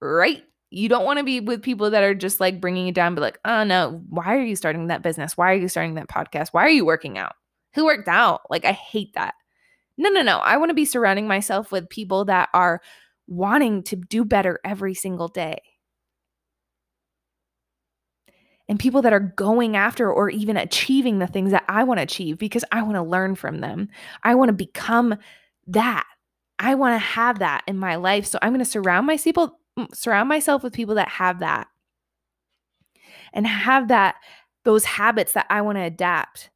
right? 0.00 0.42
You 0.70 0.88
don't 0.88 1.04
want 1.04 1.18
to 1.18 1.24
be 1.24 1.38
with 1.40 1.62
people 1.62 1.90
that 1.90 2.02
are 2.02 2.14
just 2.14 2.40
like 2.40 2.60
bringing 2.60 2.86
you 2.86 2.92
down, 2.92 3.14
but 3.14 3.20
like, 3.20 3.38
oh 3.44 3.62
no, 3.62 4.02
why 4.08 4.34
are 4.36 4.42
you 4.42 4.56
starting 4.56 4.88
that 4.88 5.02
business? 5.02 5.36
Why 5.36 5.52
are 5.52 5.56
you 5.56 5.68
starting 5.68 5.94
that 5.94 6.08
podcast? 6.08 6.48
Why 6.48 6.62
are 6.62 6.70
you 6.70 6.84
working 6.84 7.16
out? 7.16 7.34
Who 7.74 7.84
worked 7.84 8.08
out? 8.08 8.40
Like, 8.50 8.64
I 8.64 8.72
hate 8.72 9.14
that. 9.14 9.34
No, 9.98 10.08
no, 10.10 10.22
no. 10.22 10.38
I 10.38 10.56
want 10.56 10.70
to 10.70 10.74
be 10.74 10.84
surrounding 10.84 11.28
myself 11.28 11.70
with 11.70 11.88
people 11.88 12.24
that 12.24 12.48
are 12.52 12.82
wanting 13.26 13.82
to 13.84 13.96
do 13.96 14.24
better 14.24 14.60
every 14.64 14.94
single 14.94 15.28
day. 15.28 15.58
And 18.68 18.78
people 18.80 19.02
that 19.02 19.12
are 19.12 19.20
going 19.20 19.76
after 19.76 20.12
or 20.12 20.28
even 20.28 20.56
achieving 20.56 21.18
the 21.18 21.28
things 21.28 21.52
that 21.52 21.64
I 21.68 21.84
want 21.84 21.98
to 21.98 22.02
achieve 22.02 22.38
because 22.38 22.64
I 22.72 22.82
want 22.82 22.96
to 22.96 23.02
learn 23.02 23.36
from 23.36 23.60
them. 23.60 23.88
I 24.24 24.34
want 24.34 24.48
to 24.48 24.52
become 24.54 25.16
that. 25.68 26.04
I 26.58 26.74
want 26.74 26.94
to 26.94 26.98
have 26.98 27.38
that 27.38 27.62
in 27.68 27.78
my 27.78 27.96
life. 27.96 28.26
So 28.26 28.38
I'm 28.42 28.50
going 28.50 28.58
to 28.58 28.64
surround 28.64 29.06
my 29.06 29.18
people 29.18 29.60
mm, 29.78 29.94
surround 29.94 30.28
myself 30.28 30.62
with 30.64 30.72
people 30.72 30.96
that 30.96 31.08
have 31.08 31.40
that. 31.40 31.68
And 33.32 33.46
have 33.46 33.88
that 33.88 34.16
those 34.64 34.84
habits 34.84 35.34
that 35.34 35.46
I 35.48 35.62
want 35.62 35.78
to 35.78 35.82
adapt. 35.82 36.50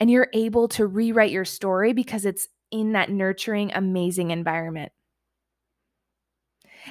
And 0.00 0.10
you're 0.10 0.30
able 0.32 0.66
to 0.68 0.86
rewrite 0.86 1.30
your 1.30 1.44
story 1.44 1.92
because 1.92 2.24
it's 2.24 2.48
in 2.72 2.92
that 2.92 3.08
nurturing 3.10 3.70
amazing 3.72 4.32
environment. 4.32 4.90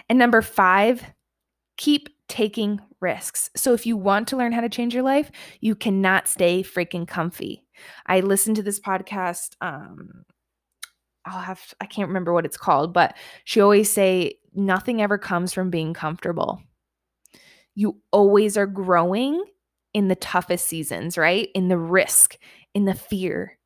And 0.09 0.17
number 0.17 0.41
five, 0.41 1.03
keep 1.77 2.09
taking 2.27 2.79
risks. 3.01 3.49
So 3.55 3.73
if 3.73 3.85
you 3.85 3.97
want 3.97 4.27
to 4.29 4.37
learn 4.37 4.51
how 4.51 4.61
to 4.61 4.69
change 4.69 4.93
your 4.93 5.03
life, 5.03 5.31
you 5.59 5.75
cannot 5.75 6.27
stay 6.27 6.63
freaking 6.63 7.07
comfy. 7.07 7.65
I 8.05 8.21
listened 8.21 8.55
to 8.57 8.63
this 8.63 8.79
podcast. 8.79 9.55
Um, 9.59 10.23
I'll 11.25 11.41
have 11.41 11.61
I 11.79 11.85
can't 11.85 12.07
remember 12.07 12.33
what 12.33 12.45
it's 12.45 12.57
called, 12.57 12.93
but 12.93 13.15
she 13.43 13.61
always 13.61 13.91
say 13.91 14.35
nothing 14.53 15.01
ever 15.01 15.17
comes 15.17 15.53
from 15.53 15.69
being 15.69 15.93
comfortable. 15.93 16.61
You 17.75 18.01
always 18.11 18.57
are 18.57 18.67
growing 18.67 19.43
in 19.93 20.07
the 20.07 20.15
toughest 20.15 20.67
seasons, 20.67 21.17
right? 21.17 21.49
In 21.53 21.67
the 21.67 21.77
risk, 21.77 22.37
in 22.73 22.85
the 22.85 22.93
fear, 22.93 23.57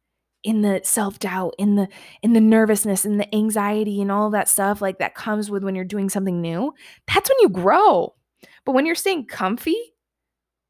in 0.45 0.61
the 0.61 0.79
self-doubt 0.83 1.53
in 1.57 1.75
the 1.75 1.87
in 2.21 2.33
the 2.33 2.39
nervousness 2.39 3.03
and 3.03 3.19
the 3.19 3.35
anxiety 3.35 4.01
and 4.01 4.11
all 4.11 4.29
that 4.29 4.47
stuff 4.47 4.81
like 4.81 4.99
that 4.99 5.15
comes 5.15 5.49
with 5.49 5.63
when 5.63 5.75
you're 5.75 5.83
doing 5.83 6.09
something 6.09 6.39
new 6.39 6.73
that's 7.07 7.29
when 7.29 7.37
you 7.41 7.49
grow 7.49 8.13
but 8.65 8.73
when 8.73 8.85
you're 8.85 8.95
staying 8.95 9.25
comfy 9.25 9.77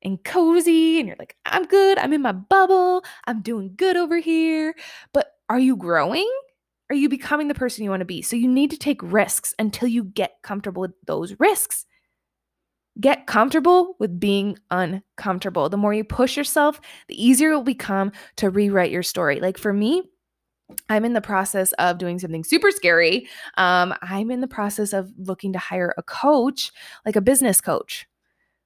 and 0.06 0.24
cozy 0.24 1.00
and 1.00 1.08
you're 1.08 1.18
like, 1.18 1.36
I'm 1.46 1.66
good. 1.66 1.98
I'm 1.98 2.14
in 2.14 2.22
my 2.22 2.32
bubble. 2.32 3.04
I'm 3.26 3.42
doing 3.42 3.74
good 3.76 3.98
over 3.98 4.20
here. 4.20 4.76
But 5.14 5.32
are 5.50 5.60
you 5.60 5.76
growing? 5.76 6.30
Are 6.90 6.96
you 6.96 7.10
becoming 7.10 7.48
the 7.48 7.56
person 7.56 7.84
you 7.84 7.90
want 7.90 8.02
to 8.02 8.06
be? 8.06 8.22
So 8.22 8.36
you 8.36 8.48
need 8.48 8.70
to 8.72 8.78
take 8.78 9.02
risks 9.02 9.56
until 9.58 9.88
you 9.88 10.04
get 10.04 10.36
comfortable 10.44 10.82
with 10.82 10.94
those 11.08 11.36
risks. 11.40 11.86
Get 13.00 13.28
comfortable 13.28 13.96
with 14.00 14.20
being 14.20 14.58
uncomfortable. 14.72 15.70
The 15.70 15.78
more 15.78 15.94
you 15.94 16.04
push 16.04 16.38
yourself, 16.38 16.80
the 17.08 17.24
easier 17.24 17.52
it 17.52 17.56
will 17.56 17.64
become 17.64 18.12
to 18.38 18.50
rewrite 18.50 18.92
your 18.92 19.04
story. 19.04 19.40
Like 19.40 19.58
for 19.58 19.74
me, 19.74 20.04
I'm 20.90 21.06
in 21.06 21.14
the 21.14 21.22
process 21.22 21.74
of 21.74 21.98
doing 21.98 22.20
something 22.20 22.44
super 22.44 22.72
scary. 22.72 23.28
Um, 23.58 23.94
I'm 24.02 24.32
in 24.32 24.42
the 24.42 24.48
process 24.48 24.94
of 24.94 25.12
looking 25.18 25.54
to 25.54 25.60
hire 25.60 25.94
a 25.98 26.04
coach, 26.04 26.72
like 27.06 27.16
a 27.16 27.22
business 27.22 27.62
coach, 27.62 28.08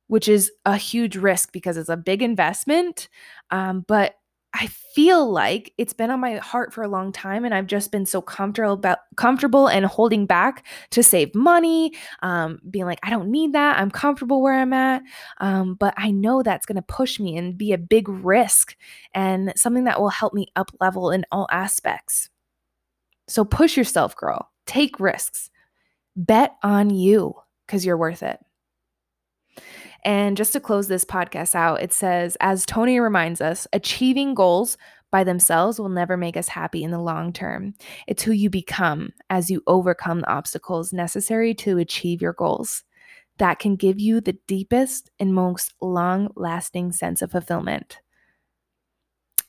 which 0.08 0.28
is 0.28 0.52
a 0.66 0.78
huge 0.78 1.18
risk 1.18 1.52
because 1.52 1.76
it's 1.76 1.90
a 1.90 1.98
big 1.98 2.22
investment. 2.22 3.10
Um, 3.52 3.84
but 3.88 4.16
I 4.54 4.68
feel 4.68 5.32
like 5.32 5.74
it's 5.78 5.94
been 5.94 6.10
on 6.10 6.20
my 6.20 6.38
heart 6.38 6.74
for 6.74 6.84
a 6.84 6.88
long 6.88 7.12
time, 7.12 7.46
and 7.46 7.54
I've 7.54 7.68
just 7.68 7.92
been 7.92 8.06
so 8.06 8.22
comfortable 8.22 8.74
about 8.74 9.00
comfortable 9.16 9.68
and 9.68 9.86
holding 9.86 10.26
back 10.26 10.66
to 10.90 11.04
save 11.04 11.36
money, 11.36 11.94
um, 12.24 12.60
being 12.70 12.86
like, 12.86 13.00
I 13.04 13.12
don't 13.12 13.30
need 13.30 13.54
that. 13.54 13.80
I'm 13.80 13.92
comfortable 13.92 14.42
where 14.42 14.56
I'm 14.56 14.74
at. 14.74 15.04
Um, 15.40 15.76
but 15.76 15.94
I 15.98 16.10
know 16.12 16.42
that's 16.42 16.66
going 16.66 16.78
to 16.78 16.82
push 16.82 17.20
me 17.20 17.38
and 17.38 17.58
be 17.58 17.74
a 17.74 17.78
big 17.78 18.10
risk 18.10 18.76
and 19.14 19.54
something 19.56 19.84
that 19.84 20.02
will 20.02 20.10
help 20.10 20.34
me 20.34 20.48
up 20.56 20.72
level 20.82 21.12
in 21.12 21.26
all 21.32 21.48
aspects. 21.52 22.30
So 23.28 23.46
push 23.46 23.78
yourself, 23.78 24.16
girl. 24.16 24.50
Take 24.66 25.00
risks. 25.00 25.52
Bet 26.16 26.56
on 26.64 26.90
you 26.90 27.36
because 27.66 27.86
you're 27.86 27.98
worth 27.98 28.24
it. 28.24 28.40
And 30.06 30.38
just 30.38 30.54
to 30.54 30.60
close 30.60 30.88
this 30.88 31.06
podcast 31.06 31.56
out, 31.56 31.82
it 31.82 31.92
says, 31.92 32.38
as 32.40 32.66
Tony 32.66 33.00
reminds 33.00 33.42
us, 33.42 33.68
achieving 33.74 34.34
goals 34.34 34.78
by 35.12 35.24
themselves 35.24 35.80
will 35.80 35.90
never 35.90 36.16
make 36.16 36.38
us 36.38 36.50
happy 36.50 36.84
in 36.84 36.92
the 36.92 37.00
long 37.00 37.34
term. 37.34 37.74
It's 38.08 38.24
who 38.24 38.32
you 38.32 38.50
become 38.50 39.12
as 39.30 39.50
you 39.50 39.62
overcome 39.68 40.22
the 40.22 40.32
obstacles 40.32 40.94
necessary 40.94 41.54
to 41.56 41.78
achieve 41.78 42.22
your 42.22 42.34
goals. 42.34 42.84
That 43.38 43.60
can 43.60 43.76
give 43.76 44.00
you 44.00 44.22
the 44.22 44.38
deepest 44.48 45.10
and 45.20 45.34
most 45.34 45.74
long 45.82 46.30
lasting 46.36 46.92
sense 46.92 47.22
of 47.22 47.32
fulfillment. 47.32 48.00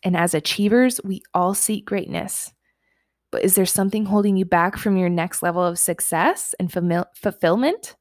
And 0.03 0.17
as 0.17 0.33
achievers, 0.33 1.01
we 1.05 1.23
all 1.35 1.55
seek 1.55 1.85
greatness. 1.85 2.53
But 3.31 3.45
is 3.45 3.55
there 3.55 3.67
something 3.67 4.07
holding 4.07 4.37
you 4.37 4.45
back 4.45 4.77
from 4.77 4.97
your 4.97 5.09
next 5.09 5.43
level 5.43 5.63
of 5.63 5.79
success 5.79 6.55
and 6.59 6.73
fulfillment? 6.73 7.97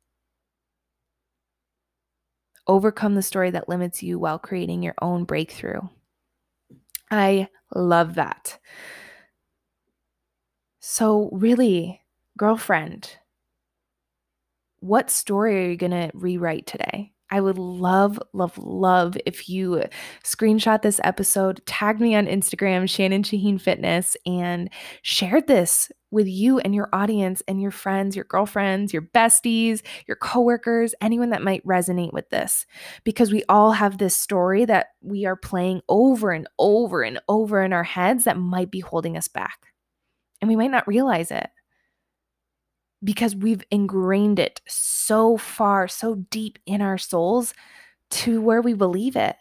Overcome 2.69 3.15
the 3.15 3.21
story 3.21 3.49
that 3.51 3.67
limits 3.67 4.01
you 4.01 4.19
while 4.19 4.39
creating 4.39 4.81
your 4.83 4.93
own 5.01 5.25
breakthrough. 5.25 5.81
I 7.11 7.47
love 7.73 8.15
that. 8.15 8.59
So, 10.81 11.29
really, 11.31 12.01
girlfriend, 12.37 13.17
what 14.81 15.09
story 15.09 15.65
are 15.65 15.69
you 15.71 15.77
going 15.77 15.91
to 15.91 16.11
rewrite 16.13 16.67
today? 16.67 17.11
I 17.31 17.41
would 17.41 17.57
love, 17.57 18.19
love, 18.33 18.57
love 18.57 19.15
if 19.25 19.49
you 19.49 19.83
screenshot 20.23 20.81
this 20.81 20.99
episode, 21.03 21.61
tag 21.65 21.99
me 21.99 22.15
on 22.15 22.25
Instagram, 22.25 22.89
Shannon 22.89 23.23
Shaheen 23.23 23.61
Fitness, 23.61 24.17
and 24.25 24.69
share 25.03 25.41
this 25.41 25.91
with 26.11 26.27
you 26.27 26.59
and 26.59 26.73
your 26.73 26.89
audience 26.91 27.43
and 27.47 27.61
your 27.61 27.71
friends, 27.71 28.15
your 28.15 28.25
girlfriends, 28.25 28.93
your 28.93 29.03
besties, 29.03 29.81
your 30.07 30.17
coworkers, 30.17 30.95
anyone 31.01 31.29
that 31.29 31.43
might 31.43 31.65
resonate 31.65 32.13
with 32.13 32.29
this. 32.29 32.65
Because 33.03 33.31
we 33.31 33.43
all 33.47 33.73
have 33.73 33.97
this 33.97 34.17
story 34.17 34.65
that 34.65 34.87
we 35.01 35.25
are 35.25 35.35
playing 35.35 35.81
over 35.87 36.31
and 36.31 36.47
over 36.57 37.03
and 37.03 37.19
over 37.29 37.61
in 37.63 37.73
our 37.73 37.83
heads 37.83 38.23
that 38.23 38.37
might 38.37 38.71
be 38.71 38.79
holding 38.79 39.17
us 39.17 39.27
back. 39.27 39.67
And 40.41 40.49
we 40.49 40.55
might 40.55 40.71
not 40.71 40.87
realize 40.87 41.31
it 41.31 41.49
because 43.03 43.35
we've 43.35 43.63
ingrained 43.71 44.39
it 44.39 44.61
so 44.67 45.37
far, 45.37 45.87
so 45.87 46.15
deep 46.15 46.59
in 46.65 46.81
our 46.81 46.97
souls 46.97 47.53
to 48.09 48.41
where 48.41 48.61
we 48.61 48.73
believe 48.73 49.15
it. 49.15 49.35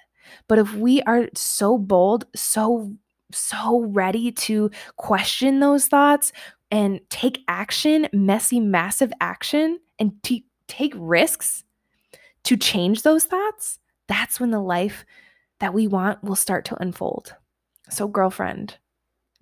But 0.47 0.59
if 0.59 0.75
we 0.75 1.03
are 1.03 1.29
so 1.35 1.79
bold, 1.79 2.27
so 2.35 2.92
so 3.33 3.83
ready 3.83 4.33
to 4.33 4.71
question 4.97 5.61
those 5.61 5.87
thoughts 5.87 6.33
and 6.71 7.01
take 7.11 7.44
action, 7.47 8.09
messy, 8.12 8.59
massive 8.59 9.12
action, 9.21 9.79
and 9.99 10.12
t- 10.23 10.47
take 10.66 10.94
risks 10.97 11.64
to 12.44 12.57
change 12.57 13.03
those 13.03 13.25
thoughts, 13.25 13.79
that's 14.07 14.40
when 14.40 14.51
the 14.51 14.61
life 14.61 15.05
that 15.61 15.75
we 15.75 15.87
want 15.87 16.23
will 16.23 16.37
start 16.37 16.64
to 16.66 16.81
unfold. 16.81 17.35
So, 17.90 18.09
girlfriend, 18.09 18.79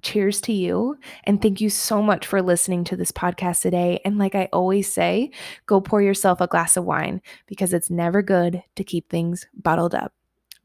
cheers 0.07 0.41
to 0.43 0.53
you. 0.53 0.97
And 1.25 1.43
thank 1.43 1.61
you 1.61 1.69
so 1.69 2.01
much 2.01 2.27
for 2.27 2.41
listening 2.41 2.85
to 2.85 2.97
this 2.97 3.11
podcast 3.13 3.63
today. 3.63 4.01
And 4.05 4.19
like 4.19 4.35
I 4.35 4.49
always 4.53 4.93
say, 4.93 5.31
go 5.67 5.81
pour 5.81 6.01
yourself 6.01 6.41
a 6.41 6.47
glass 6.47 6.77
of 6.77 6.85
wine 6.85 7.21
because 7.47 7.73
it's 7.73 7.91
never 7.91 8.23
good 8.23 8.63
to 8.77 8.85
keep 8.85 9.09
things 9.11 9.47
bottled 9.55 9.95
up. 9.95 10.13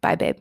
Bye, 0.01 0.15
babe. 0.15 0.37